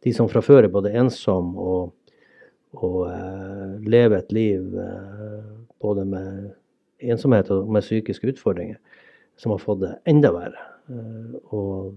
de, 0.04 0.12
som 0.14 0.28
fra 0.30 0.42
før 0.44 0.64
er 0.64 0.72
både 0.72 0.94
ensomme 0.96 1.58
og, 1.60 1.92
og 2.78 3.00
eh, 3.10 3.74
lever 3.84 4.18
et 4.20 4.32
liv 4.36 4.78
eh, 4.80 5.50
både 5.82 6.06
med 6.08 6.30
ensomhet 7.04 7.50
og 7.52 7.68
med 7.72 7.84
psykiske 7.84 8.32
utfordringer, 8.32 8.78
som 9.36 9.52
har 9.52 9.60
fått 9.60 9.82
det 9.84 9.94
enda 10.08 10.32
verre. 10.34 10.68
Eh, 10.88 11.36
og 11.52 11.96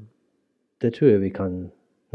det 0.83 0.95
tror 0.97 1.13
jeg 1.13 1.23
vi 1.23 1.33
kan, 1.35 1.61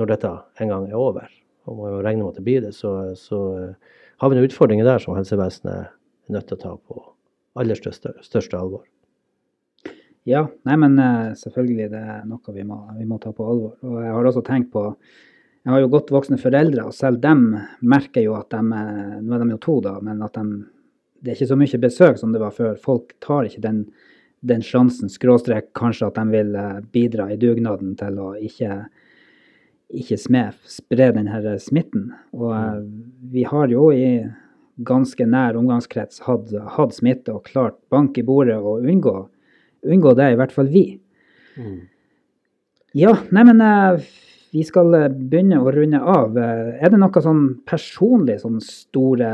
når 0.01 0.13
dette 0.13 0.37
en 0.61 0.73
gang 0.75 0.91
er 0.91 1.01
over, 1.01 1.31
og 1.65 1.79
må 1.79 1.89
regner 1.89 2.05
regne 2.05 2.25
med 2.25 2.35
at 2.35 2.41
det 2.41 2.45
blir 2.45 2.65
det, 2.67 2.75
så, 2.77 3.15
så 3.17 3.41
eh, 3.63 3.93
har 4.19 4.31
vi 4.31 4.39
noen 4.39 4.49
utfordringer 4.49 4.87
der 4.87 5.03
som 5.03 5.17
helsevesenet 5.19 5.75
er 5.75 6.35
nødt 6.35 6.49
til 6.49 6.59
å 6.59 6.63
ta 6.63 6.75
på 6.77 7.01
aller 7.61 7.79
største, 7.79 8.15
største 8.25 8.59
alvor. 8.59 8.85
Ja, 10.25 10.47
nei, 10.65 10.77
men 10.81 10.97
eh, 10.99 11.35
selvfølgelig 11.37 11.91
det 11.93 12.01
er 12.01 12.23
noe 12.29 12.55
vi 12.57 12.65
må, 12.65 12.79
vi 12.97 13.07
må, 13.09 13.19
ta 13.21 13.35
på 13.37 13.45
alvor. 13.45 13.77
Og 13.85 13.99
jeg 14.01 14.15
har 14.17 14.29
også 14.31 14.45
tenkt 14.47 14.73
på 14.73 14.89
Jeg 15.65 15.73
har 15.73 15.81
jo 15.81 15.91
godt 15.93 16.11
voksne 16.13 16.37
foreldre, 16.37 16.83
og 16.85 16.97
selv 16.97 17.23
dem 17.25 17.55
merker 17.81 18.25
jo 18.25 18.35
at 18.37 18.51
de 18.53 18.61
Nå 18.65 19.37
er 19.37 19.45
de 19.45 19.55
jo 19.55 19.61
to, 19.61 19.79
da, 19.85 19.99
men 20.05 20.23
at 20.25 20.35
de 20.37 20.65
Det 21.21 21.31
er 21.31 21.39
ikke 21.39 21.53
så 21.53 21.57
mye 21.57 21.81
besøk 21.81 22.19
som 22.21 22.33
det 22.33 22.41
var 22.41 22.53
før. 22.53 22.75
Folk 22.77 23.15
tar 23.25 23.47
ikke 23.49 23.63
den, 23.65 23.87
den 24.45 24.61
sjansen, 24.61 25.09
skråstrek 25.09 25.71
kanskje 25.73 26.11
at 26.11 26.19
de 26.21 26.25
vil 26.33 26.57
eh, 26.57 26.81
bidra 26.93 27.31
i 27.33 27.39
dugnaden 27.41 27.95
til 27.97 28.19
å 28.21 28.35
ikke 28.37 28.83
ikke 29.93 30.19
spre 30.21 31.11
denne 31.15 31.59
smitten. 31.63 32.11
Og 32.37 32.51
eh, 32.57 32.83
vi 33.35 33.45
har 33.49 33.73
jo 33.73 33.91
i 33.95 34.25
ganske 34.85 35.27
nær 35.29 35.59
omgangskrets 35.59 36.25
hatt, 36.27 36.51
hatt 36.77 36.97
smitte 36.97 37.35
og 37.35 37.45
klart 37.47 37.79
bank 37.95 38.19
i 38.19 38.25
bordet 38.27 38.57
og 38.59 38.83
unngå, 38.83 39.17
unngå 39.87 40.15
det, 40.19 40.33
i 40.33 40.39
hvert 40.41 40.55
fall 40.55 40.71
vi. 40.73 40.87
Mm. 41.55 41.85
Ja, 42.99 43.15
neimen 43.35 43.63
eh, 43.63 44.07
vi 44.55 44.63
skal 44.63 44.95
eh, 44.95 45.09
begynne 45.11 45.59
å 45.59 45.73
runde 45.75 45.99
av. 45.99 46.37
Eh, 46.39 46.77
er 46.79 46.93
det 46.93 47.01
noe 47.03 47.23
sånn 47.25 47.43
personlig, 47.67 48.37
sånn 48.45 48.61
store 48.63 49.31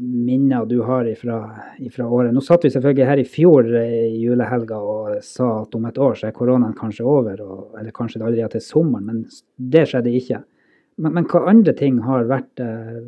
minner 0.00 0.64
du 0.70 0.78
har 0.86 1.08
ifra, 1.10 1.42
ifra, 1.84 2.08
året? 2.08 2.32
Nå 2.32 2.40
satt 2.44 2.64
vi 2.64 2.72
selvfølgelig 2.72 3.08
her 3.10 3.20
i 3.20 3.28
fjor 3.28 3.68
eh, 3.76 3.94
i 4.08 4.24
julehelga 4.24 4.80
og 4.80 5.20
sa 5.26 5.50
at 5.60 5.76
om 5.76 5.84
et 5.90 6.00
år 6.00 6.16
så 6.16 6.30
er 6.30 6.36
koronaen 6.38 6.76
kanskje 6.78 7.04
over, 7.04 7.44
og, 7.44 7.62
eller 7.76 7.92
kanskje 7.96 8.22
det 8.22 8.28
allerede 8.30 8.48
er 8.48 8.56
til 8.56 8.64
sommeren, 8.64 9.10
men 9.10 9.70
det 9.76 9.84
skjedde 9.92 10.16
ikke. 10.22 10.40
Men, 11.04 11.18
men 11.18 11.28
hva 11.28 11.44
andre 11.52 11.76
ting 11.76 12.00
har 12.08 12.24
vært 12.30 12.64
eh, 12.64 12.98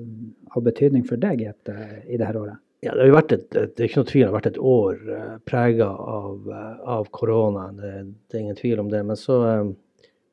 av 0.52 0.68
betydning 0.68 1.08
for 1.08 1.20
deg 1.20 1.46
i, 1.46 1.52
et, 1.54 1.76
i 2.04 2.20
dette 2.20 2.36
året? 2.36 2.60
Ja, 2.84 2.92
det, 2.94 3.08
har 3.08 3.16
vært 3.16 3.32
et, 3.34 3.48
det 3.50 3.80
er 3.80 3.88
ikke 3.88 4.02
noe 4.04 4.12
tvil, 4.12 4.20
det 4.22 4.28
har 4.28 4.36
vært 4.36 4.52
et 4.52 4.62
år 4.76 4.98
eh, 5.16 5.34
prega 5.48 5.88
av, 5.88 6.52
av 6.98 7.08
koronaen. 7.16 7.80
Det, 7.80 7.92
det, 8.28 8.36
er 8.36 8.44
ingen 8.44 8.60
tvil 8.60 8.84
om 8.84 8.92
det. 8.92 9.00
Men 9.08 9.18
så 9.18 9.38
uh, 9.42 9.70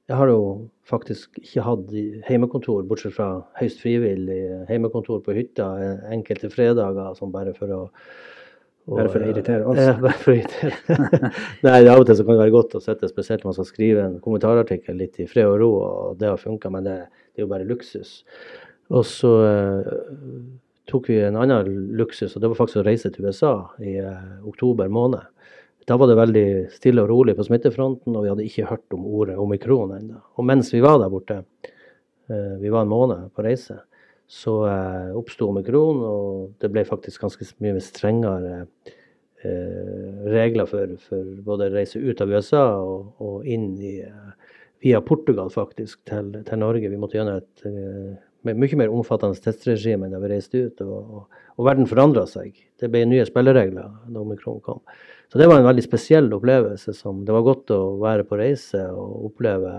jeg 0.06 0.18
har 0.20 0.30
jo 0.30 0.42
faktisk 0.86 1.40
ikke 1.42 1.66
hatt 1.66 1.92
heimekontor, 2.28 2.86
bortsett 2.86 3.16
fra 3.16 3.30
høyst 3.58 3.82
frivillig 3.82 4.42
heimekontor 4.70 5.24
på 5.26 5.34
hytta 5.34 5.72
enkelte 6.14 6.52
fredager, 6.54 7.16
sånn 7.18 7.34
bare 7.34 7.56
for 7.58 7.74
å 7.74 7.82
og, 8.86 9.00
bare 9.00 9.10
for 9.10 9.24
å 9.26 9.30
irritere 9.32 9.66
oss? 9.66 9.80
Ja, 9.82 9.96
bare 10.04 10.20
for 10.22 10.34
å 10.34 10.38
irritere. 10.38 11.32
Nei, 11.66 11.80
Av 11.90 12.04
og 12.04 12.06
til 12.06 12.20
så 12.20 12.26
kan 12.26 12.36
det 12.36 12.44
være 12.44 12.54
godt 12.54 12.76
å 12.78 12.84
sitte, 12.84 13.10
spesielt 13.10 13.42
når 13.42 13.50
man 13.50 13.58
skal 13.58 13.68
skrive 13.72 14.04
en 14.04 14.20
kommentarartikkel 14.22 15.00
litt 15.02 15.18
i 15.24 15.26
fred 15.30 15.50
og 15.50 15.58
ro, 15.64 15.72
og 15.82 16.20
det 16.20 16.30
har 16.30 16.42
funka, 16.42 16.70
men 16.74 16.86
det, 16.86 17.00
det, 17.34 17.40
er 17.42 17.48
jo 17.48 17.50
bare 17.50 17.66
luksus. 17.66 18.20
Og 18.94 19.02
så 19.10 19.32
uh, 19.42 19.90
tok 20.92 21.10
vi 21.10 21.18
en 21.26 21.40
annen 21.42 21.72
luksus, 21.98 22.36
og 22.36 22.44
det 22.44 22.52
var 22.52 22.62
faktisk 22.62 22.84
å 22.84 22.86
reise 22.86 23.10
til 23.10 23.26
USA 23.26 23.56
i 23.82 23.98
uh, 24.06 24.38
oktober 24.46 24.92
måned. 24.94 25.26
Da 25.86 25.98
var 26.02 26.10
det 26.10 26.18
veldig 26.18 26.48
stille 26.74 27.04
og 27.04 27.12
rolig 27.12 27.36
på 27.38 27.46
smittefronten, 27.46 28.16
og 28.16 28.24
vi 28.26 28.30
hadde 28.32 28.46
ikke 28.48 28.70
hørt 28.72 28.96
om 28.96 29.06
ordet 29.06 29.38
omikron 29.42 29.94
ennå. 29.94 30.22
Og 30.34 30.48
mens 30.50 30.72
vi 30.74 30.82
var 30.82 30.98
der 31.02 31.12
borte, 31.14 31.44
eh, 32.30 32.56
vi 32.62 32.72
var 32.74 32.86
en 32.86 32.94
måned 32.94 33.30
på 33.36 33.46
reise, 33.46 33.78
så 34.26 34.56
eh, 34.66 35.12
oppsto 35.14 35.52
omikron, 35.52 36.02
og 36.02 36.56
det 36.62 36.72
ble 36.74 36.88
faktisk 36.90 37.22
ganske 37.22 37.46
mye 37.62 37.84
strengere 37.86 38.66
eh, 39.46 40.26
regler 40.34 40.66
for, 40.66 40.98
for 41.06 41.36
både 41.46 41.70
reise 41.76 42.02
ut 42.02 42.22
av 42.22 42.34
USA 42.34 42.66
og, 42.82 43.12
og 43.22 43.46
inn 43.46 43.76
i, 43.78 44.00
via 44.82 45.06
Portugal 45.06 45.54
faktisk 45.54 46.02
til, 46.10 46.34
til, 46.48 46.62
Norge. 46.66 46.90
Vi 46.90 46.98
måtte 46.98 47.20
gjennom 47.20 47.44
et 47.44 48.58
mye 48.58 48.78
mer 48.82 48.94
omfattende 48.94 49.38
testregime 49.38 50.10
enn 50.10 50.18
da 50.18 50.22
vi 50.24 50.34
reiste 50.34 50.66
ut. 50.66 50.82
Og, 50.82 50.98
og, 51.22 51.44
og 51.56 51.70
verden 51.70 51.88
forandra 51.90 52.26
seg. 52.30 52.58
Det 52.82 52.90
ble 52.92 53.06
nye 53.10 53.26
spilleregler 53.30 53.94
da 54.10 54.22
omikron 54.22 54.60
kom. 54.66 54.82
Så 55.36 55.40
det 55.42 55.50
var 55.52 55.60
en 55.60 55.66
veldig 55.68 55.84
spesiell 55.84 56.30
opplevelse. 56.32 56.94
Som, 56.96 57.26
det 57.28 57.34
var 57.36 57.42
godt 57.44 57.72
å 57.76 57.80
være 58.00 58.24
på 58.24 58.38
reise 58.40 58.80
og 58.88 59.26
oppleve 59.28 59.74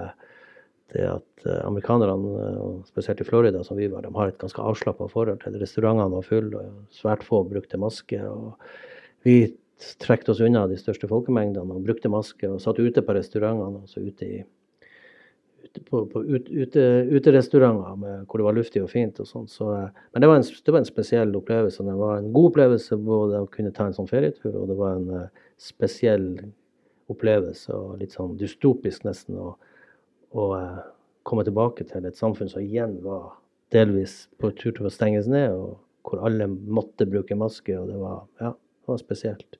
det 0.92 1.06
at 1.08 1.46
uh, 1.46 1.62
amerikanerne, 1.62 2.82
spesielt 2.84 3.22
i 3.24 3.24
Florida 3.24 3.62
som 3.64 3.78
vi 3.80 3.88
var, 3.88 4.04
de 4.04 4.10
har 4.12 4.28
et 4.28 4.36
ganske 4.36 4.60
avslappa 4.60 5.08
forhold 5.08 5.40
til 5.40 5.56
Restaurantene 5.56 6.12
var 6.12 6.26
fulle, 6.28 6.60
og 6.60 6.98
svært 6.98 7.24
få 7.24 7.40
brukte 7.48 7.80
maske. 7.80 8.20
og 8.20 9.24
Vi 9.24 9.38
trekte 10.04 10.34
oss 10.34 10.44
unna 10.44 10.66
de 10.68 10.76
største 10.76 11.08
folkemengdene 11.08 11.80
og 11.80 11.88
brukte 11.88 12.12
maske 12.12 12.52
og 12.52 12.60
satt 12.60 12.76
ute 12.76 13.00
på 13.00 13.16
restaurantene, 13.16 13.80
altså 13.80 14.04
ute 14.04 14.28
i 14.28 14.44
på, 15.88 16.04
på 16.12 16.20
ut, 16.20 16.52
ute, 16.52 16.84
uterestauranter 17.16 17.96
hvor 18.28 18.40
det 18.40 18.46
var 18.50 18.60
luftig 18.60 18.84
og 18.84 18.92
fint. 18.92 19.24
og 19.24 19.32
sånt. 19.32 19.50
Så, 19.56 19.72
eh, 19.72 20.04
men 20.12 20.20
det 20.20 20.28
var, 20.28 20.36
en, 20.36 20.46
det 20.68 20.72
var, 20.72 20.80
en, 20.84 20.92
spesiell 20.92 21.34
opplevelse. 21.40 21.84
Det 21.84 21.96
var 21.96 22.20
en 22.20 22.30
god 22.32 22.52
opplevelse 22.52 23.00
både 23.00 23.40
å 23.40 23.50
kunne 23.56 23.72
ta 23.72 23.88
en 23.88 23.96
sånn 23.96 24.12
ferietur, 24.12 24.52
og 24.52 24.68
det 24.70 24.78
var 24.78 25.00
en 25.00 25.10
uh, 25.24 25.45
spesiell 25.60 26.28
opplevelse, 27.12 27.72
og 27.72 28.00
litt 28.00 28.16
sånn 28.16 28.36
dystopisk 28.40 29.06
nesten, 29.06 29.38
å, 29.38 29.54
uh, 30.36 30.80
komme 31.26 31.44
tilbake 31.46 31.86
til 31.88 32.06
et 32.06 32.18
samfunn 32.18 32.50
som 32.50 32.62
igjen 32.62 32.98
var 33.04 33.36
delvis 33.74 34.26
på 34.38 34.52
tur 34.58 34.74
til 34.76 34.86
å 34.86 34.92
stenges 34.92 35.28
ned, 35.30 35.54
og 35.54 35.78
hvor 36.06 36.22
alle 36.26 36.46
måtte 36.46 37.08
bruke 37.08 37.38
maske. 37.38 37.74
og 37.78 37.88
Det 37.90 37.96
var, 37.98 38.20
ja, 38.40 38.52
det 38.54 38.92
var 38.92 39.00
spesielt. 39.02 39.58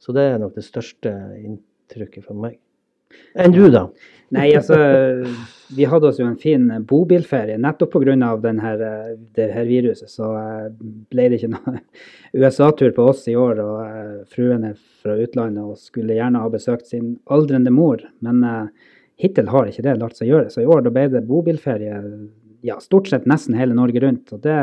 Så 0.00 0.12
det 0.16 0.26
er 0.28 0.40
nok 0.40 0.56
det 0.56 0.64
største 0.66 1.12
inntrykket 1.40 2.26
for 2.26 2.36
meg. 2.36 2.58
Enn 3.34 3.54
du, 3.54 3.64
da? 3.72 3.86
Nei, 4.34 4.52
altså, 4.54 4.76
vi 5.74 5.86
hadde 5.90 6.06
oss 6.06 6.18
jo 6.20 6.26
en 6.28 6.38
fin 6.38 6.68
bobilferie 6.86 7.58
nettopp 7.58 7.96
pga. 7.96 8.14
det 9.34 9.46
her 9.54 9.66
viruset. 9.66 10.10
Så 10.10 10.30
eh, 10.38 10.68
ble 11.10 11.28
det 11.28 11.40
ikke 11.40 11.52
noe 11.56 11.80
USA-tur 12.44 12.94
på 12.94 13.08
oss 13.10 13.26
i 13.28 13.36
år. 13.36 13.58
Og 13.64 13.80
eh, 13.86 14.14
fruen 14.30 14.68
er 14.70 14.78
fra 15.02 15.16
utlandet 15.18 15.64
og 15.64 15.78
skulle 15.78 16.14
gjerne 16.18 16.42
ha 16.42 16.52
besøkt 16.52 16.86
sin 16.86 17.16
aldrende 17.26 17.72
mor. 17.74 18.02
Men 18.20 18.44
uh, 18.44 18.92
hittil 19.18 19.50
har 19.50 19.66
ikke 19.66 19.86
det 19.86 19.98
latt 19.98 20.18
seg 20.18 20.30
gjøre. 20.30 20.50
Så 20.50 20.62
i 20.62 20.70
år 20.70 20.86
da 20.86 20.94
ble 20.94 21.08
det 21.10 21.26
bobilferie 21.26 21.98
ja, 22.66 22.78
stort 22.82 23.10
sett 23.10 23.26
nesten 23.30 23.58
hele 23.58 23.74
Norge 23.74 24.02
rundt. 24.02 24.30
Og 24.34 24.42
det 24.46 24.60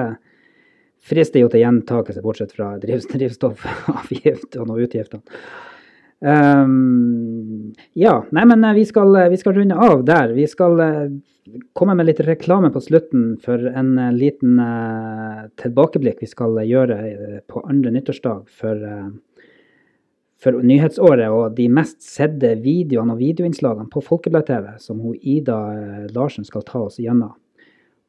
frister 1.07 1.43
jo 1.43 1.51
til 1.51 1.63
gjentakelse, 1.63 2.23
bortsett 2.23 2.55
fra 2.55 2.75
drivstoffavgift 2.81 4.57
og 4.59 4.69
noen 4.69 4.87
utgifter. 4.87 5.23
Um, 6.19 7.73
ja, 7.93 8.23
nei, 8.33 8.43
men 8.49 8.65
vi 8.73 8.85
skal, 8.89 9.13
vi 9.29 9.37
skal, 9.37 9.53
runde 9.53 9.75
av 9.77 10.01
der. 10.05 10.33
Vi 10.33 10.47
skal 10.49 10.79
uh, 10.81 11.11
komme 11.77 11.93
med 11.97 12.09
litt 12.09 12.21
reklame 12.25 12.71
på 12.73 12.81
slutten 12.81 13.35
for 13.43 13.61
en 13.69 13.93
uh, 14.01 14.09
liten 14.15 14.57
uh, 14.57 15.45
tilbakeblikk 15.61 16.23
vi 16.23 16.29
skal 16.31 16.57
gjøre 16.65 16.97
på 17.45 17.61
andre 17.69 17.93
nyttårsdag 17.93 18.47
for, 18.49 18.87
for 20.41 20.61
nyhetsåret 20.65 21.29
og 21.29 21.53
de 21.59 21.67
mest 21.69 22.01
sedde 22.05 22.55
videoene 22.63 23.13
og 23.13 23.21
videoinnslagene 23.21 23.89
på 23.93 24.01
Folkeblad-TV, 24.07 24.73
som 24.81 25.03
hun 25.03 25.19
Ida 25.21 25.59
Larsen 26.15 26.47
skal 26.49 26.65
ta 26.65 26.81
oss 26.87 26.97
igjennom. 27.01 27.35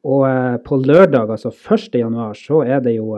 Og 0.09 0.25
på 0.63 0.77
lørdag, 0.79 1.27
altså 1.27 1.51
1. 1.51 1.93
januar, 1.99 2.33
så 2.33 2.63
er 2.63 2.79
det 2.81 2.95
jo 2.95 3.17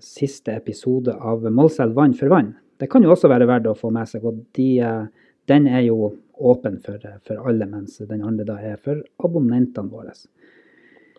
siste 0.00 0.54
episode 0.56 1.12
av 1.12 1.44
Målselv 1.52 1.94
vann 1.94 2.16
for 2.16 2.32
vann. 2.32 2.54
Det 2.80 2.88
kan 2.90 3.04
jo 3.04 3.12
også 3.14 3.30
være 3.30 3.48
verdt 3.48 3.68
å 3.70 3.76
få 3.78 3.90
med 3.94 4.08
seg. 4.10 4.24
og 4.24 4.40
de, 4.56 4.68
eh, 4.80 5.04
Den 5.46 5.66
er 5.68 5.84
jo 5.86 6.14
åpen 6.40 6.80
for, 6.82 6.98
for, 7.26 7.42
alle, 7.48 7.66
mens 7.66 7.98
den 7.98 8.24
andre 8.24 8.46
da 8.48 8.56
er 8.58 8.80
for 8.82 9.02
abonnentene 9.22 9.90
våre. 9.90 10.14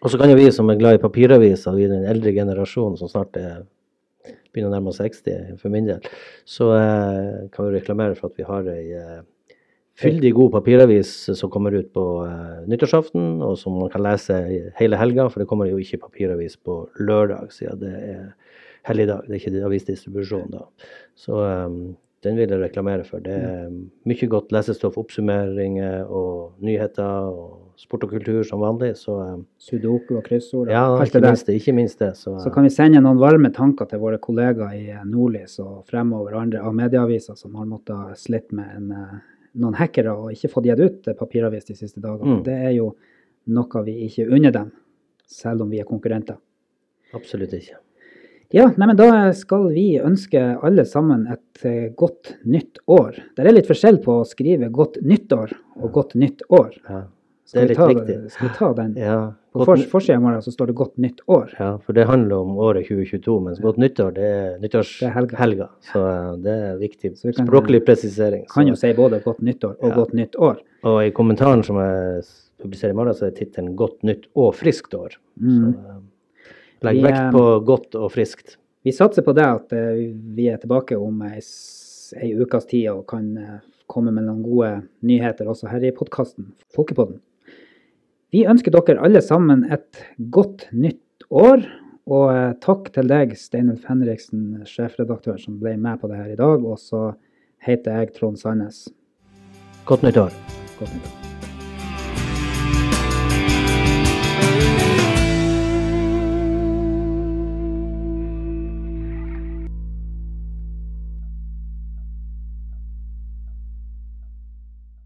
Og 0.01 0.11
så 0.11 0.19
kan 0.19 0.29
jo 0.29 0.37
vi 0.37 0.49
som 0.51 0.69
er 0.69 0.79
glad 0.79 0.97
i 0.97 1.03
papiraviser, 1.03 1.77
vi 1.77 1.87
den 1.89 2.05
eldre 2.09 2.33
generasjonen 2.35 2.97
som 2.99 3.09
snart 3.09 3.37
er, 3.39 3.63
begynner 4.51 4.73
å 4.73 4.75
nærme 4.75 4.91
oss 4.91 4.99
60 5.01 5.55
for 5.61 5.71
min 5.73 5.87
del, 5.87 6.03
så 6.45 6.73
eh, 6.75 7.47
kan 7.53 7.69
vi 7.69 7.77
reklamere 7.77 8.17
for 8.17 8.29
at 8.29 8.37
vi 8.39 8.47
har 8.47 8.67
ei 8.71 8.91
eh, 8.99 9.23
fyldig 9.99 10.33
god 10.35 10.51
papiravis 10.57 11.11
som 11.39 11.51
kommer 11.51 11.75
ut 11.77 11.91
på 11.95 12.05
eh, 12.27 12.65
nyttårsaften, 12.69 13.39
og 13.45 13.55
som 13.59 13.77
man 13.79 13.91
kan 13.93 14.03
lese 14.03 14.39
hele 14.79 14.99
helga, 14.99 15.29
for 15.31 15.41
det 15.41 15.49
kommer 15.49 15.71
jo 15.71 15.79
ikke 15.81 16.03
papiravis 16.03 16.57
på 16.59 16.83
lørdag, 16.99 17.53
siden 17.55 17.81
det 17.85 17.95
er 17.95 18.25
helligdag. 18.86 19.28
Det 19.28 19.36
er 19.36 19.43
ikke 19.43 19.67
avisdistribusjon 19.67 20.50
da. 20.54 20.65
Så 21.17 21.38
um, 21.41 21.95
den 22.26 22.39
vil 22.39 22.50
jeg 22.50 22.62
reklamere 22.62 23.06
for. 23.06 23.21
Det 23.21 23.36
er 23.36 23.69
mye 24.10 24.30
godt 24.32 24.54
lesestoff, 24.56 24.98
oppsummeringer 24.98 26.10
og 26.10 26.56
nyheter 26.65 27.30
og 27.30 27.76
sport 27.78 28.08
og 28.08 28.15
kultur 28.15 28.41
som 28.48 28.63
vanlig. 28.63 28.93
Så, 28.98 29.17
um, 29.19 29.43
Sudoku 29.62 30.15
og 30.17 30.24
kryssord 30.26 30.71
ja, 30.74 30.88
ikke 31.04 31.21
det 31.21 31.34
minst 31.34 31.52
det. 31.52 31.58
Ikke 31.60 31.76
minst 31.78 32.02
det 32.02 32.13
så, 32.17 32.38
så, 32.41 32.54
kan 32.54 32.65
vi 32.65 32.74
sende 32.74 33.04
noen 33.04 33.21
varme 33.21 33.52
tanker 33.54 33.89
til 33.91 34.02
våre 34.02 34.19
kollegaer 34.21 34.78
i 34.80 34.98
Nordlys 35.10 35.60
og 35.63 35.84
fremover 35.89 36.38
andre 36.41 36.63
av 36.65 36.76
medieaviser 36.78 37.38
som 37.39 37.58
har 37.60 37.69
måttet 37.69 38.17
slitt 38.21 38.56
med 38.56 38.74
en, 38.80 38.91
eh, 38.95 39.15
noen 39.62 39.78
hackere 39.78 40.15
og 40.15 40.34
ikke 40.34 40.52
fått 40.52 40.71
gitt 40.71 40.82
ut 40.82 41.13
papiravis 41.19 41.69
de 41.69 41.78
siste 41.78 42.02
dagene. 42.02 42.39
Mm. 42.39 42.43
Det 42.48 42.58
er 42.71 42.76
jo 42.80 42.93
noe 43.54 43.86
vi 43.86 44.00
ikke 44.08 44.30
unner 44.34 44.54
dem, 44.56 44.74
selv 45.30 45.65
om 45.65 45.69
vi 45.69 45.82
er 45.82 45.89
konkurrenter. 45.89 46.41
Absolutt 47.15 47.54
ikke. 47.54 47.85
Ja, 48.53 48.67
nei, 48.77 48.88
men 48.88 48.97
Da 48.97 49.10
skal 49.34 49.69
vi 49.73 49.88
ønske 50.01 50.41
alle 50.63 50.86
sammen 50.86 51.25
et 51.34 51.65
uh, 51.65 51.89
godt 51.97 52.36
nytt 52.45 52.81
år. 52.91 53.17
Det 53.36 53.45
er 53.45 53.55
litt 53.55 53.69
forskjell 53.69 54.01
på 54.03 54.21
å 54.21 54.27
skrive 54.27 54.69
'godt 54.69 55.01
nyttår' 55.01 55.55
og 55.81 55.91
'godt 55.91 56.15
nytt 56.15 56.45
år'. 56.49 56.77
Ja, 56.89 57.01
det 57.53 57.62
er 57.62 57.67
litt 57.71 57.77
ta, 57.77 57.88
viktig. 57.89 58.17
Skal 58.34 58.47
vi 58.47 58.53
ta 58.58 58.69
den? 58.77 58.93
Ja, 58.99 59.34
på 59.55 59.65
for, 59.65 59.81
forsida 59.89 60.19
av 60.19 60.41
så 60.45 60.53
står 60.53 60.71
det 60.71 60.75
'godt 60.75 60.97
nytt 60.97 61.19
år'. 61.27 61.51
Ja, 61.60 61.77
for 61.77 61.93
det 61.93 62.05
handler 62.05 62.45
om 62.45 62.58
året 62.58 62.88
2022, 62.88 63.39
mens 63.41 63.60
'godt 63.60 63.77
nyttår' 63.81 64.13
det 64.13 64.29
er 64.29 64.58
nyttårshelga. 64.62 65.69
Så 65.91 66.05
uh, 66.05 66.38
det 66.38 66.55
er 66.69 66.77
viktig 66.77 67.15
kan, 67.17 67.45
språklig 67.47 67.86
presisering. 67.86 68.45
Kan 68.53 68.67
jo 68.67 68.75
si 68.75 68.93
både 68.93 69.23
'godt 69.23 69.41
nyttår' 69.41 69.77
og 69.79 69.89
ja. 69.89 69.95
'godt 69.95 70.13
nytt 70.13 70.36
år'. 70.36 70.60
Og 70.84 71.05
i 71.05 71.10
kommentaren 71.10 71.63
som 71.63 71.81
jeg 71.81 72.23
publiserer 72.62 72.93
i 72.93 72.95
morgen, 72.95 73.13
så 73.13 73.25
er 73.25 73.31
tittelen 73.31 73.75
'godt 73.75 74.03
nytt 74.03 74.27
og 74.36 74.53
friskt 74.53 74.93
år'. 74.93 75.17
Mm. 75.41 75.73
Så, 75.73 75.77
uh, 75.79 76.01
Legg 76.86 77.02
vekt 77.06 77.32
på 77.36 77.43
godt 77.65 77.98
og 78.00 78.12
friskt. 78.13 78.58
Vi 78.86 78.93
satser 78.93 79.26
på 79.26 79.34
det 79.34 79.45
at 79.45 79.74
eh, 79.74 80.10
vi 80.38 80.50
er 80.52 80.60
tilbake 80.62 80.98
om 81.00 81.24
ei, 81.26 81.39
ei 82.21 82.34
ukes 82.38 82.67
tid 82.69 82.91
og 82.91 83.06
kan 83.10 83.32
eh, 83.41 83.63
komme 83.89 84.13
med 84.13 84.28
noen 84.28 84.43
gode 84.45 84.71
nyheter 85.06 85.50
også 85.50 85.71
her 85.71 85.86
i 85.86 85.93
podkasten 85.95 86.52
Folkepodden. 86.76 87.17
Vi 88.34 88.43
ønsker 88.50 88.74
dere 88.74 89.02
alle 89.06 89.21
sammen 89.24 89.65
et 89.71 90.06
godt 90.34 90.67
nytt 90.74 91.28
år. 91.32 91.65
Og 92.06 92.28
eh, 92.30 92.54
takk 92.62 92.91
til 92.93 93.10
deg, 93.10 93.34
Steinulf 93.39 93.88
Henriksen, 93.89 94.62
sjefredaktør, 94.69 95.39
som 95.41 95.58
ble 95.62 95.74
med 95.82 96.02
på 96.02 96.12
det 96.12 96.21
her 96.21 96.34
i 96.36 96.39
dag. 96.41 96.62
Og 96.62 96.78
så 96.82 97.08
heter 97.65 98.02
jeg 98.04 98.13
Trond 98.19 98.41
Sandnes. 98.41 98.86
Godt 99.89 100.06
nytt 100.06 100.21
år. 100.28 100.43
Godt 100.78 100.93
nytt 100.93 101.10
år. 101.10 101.24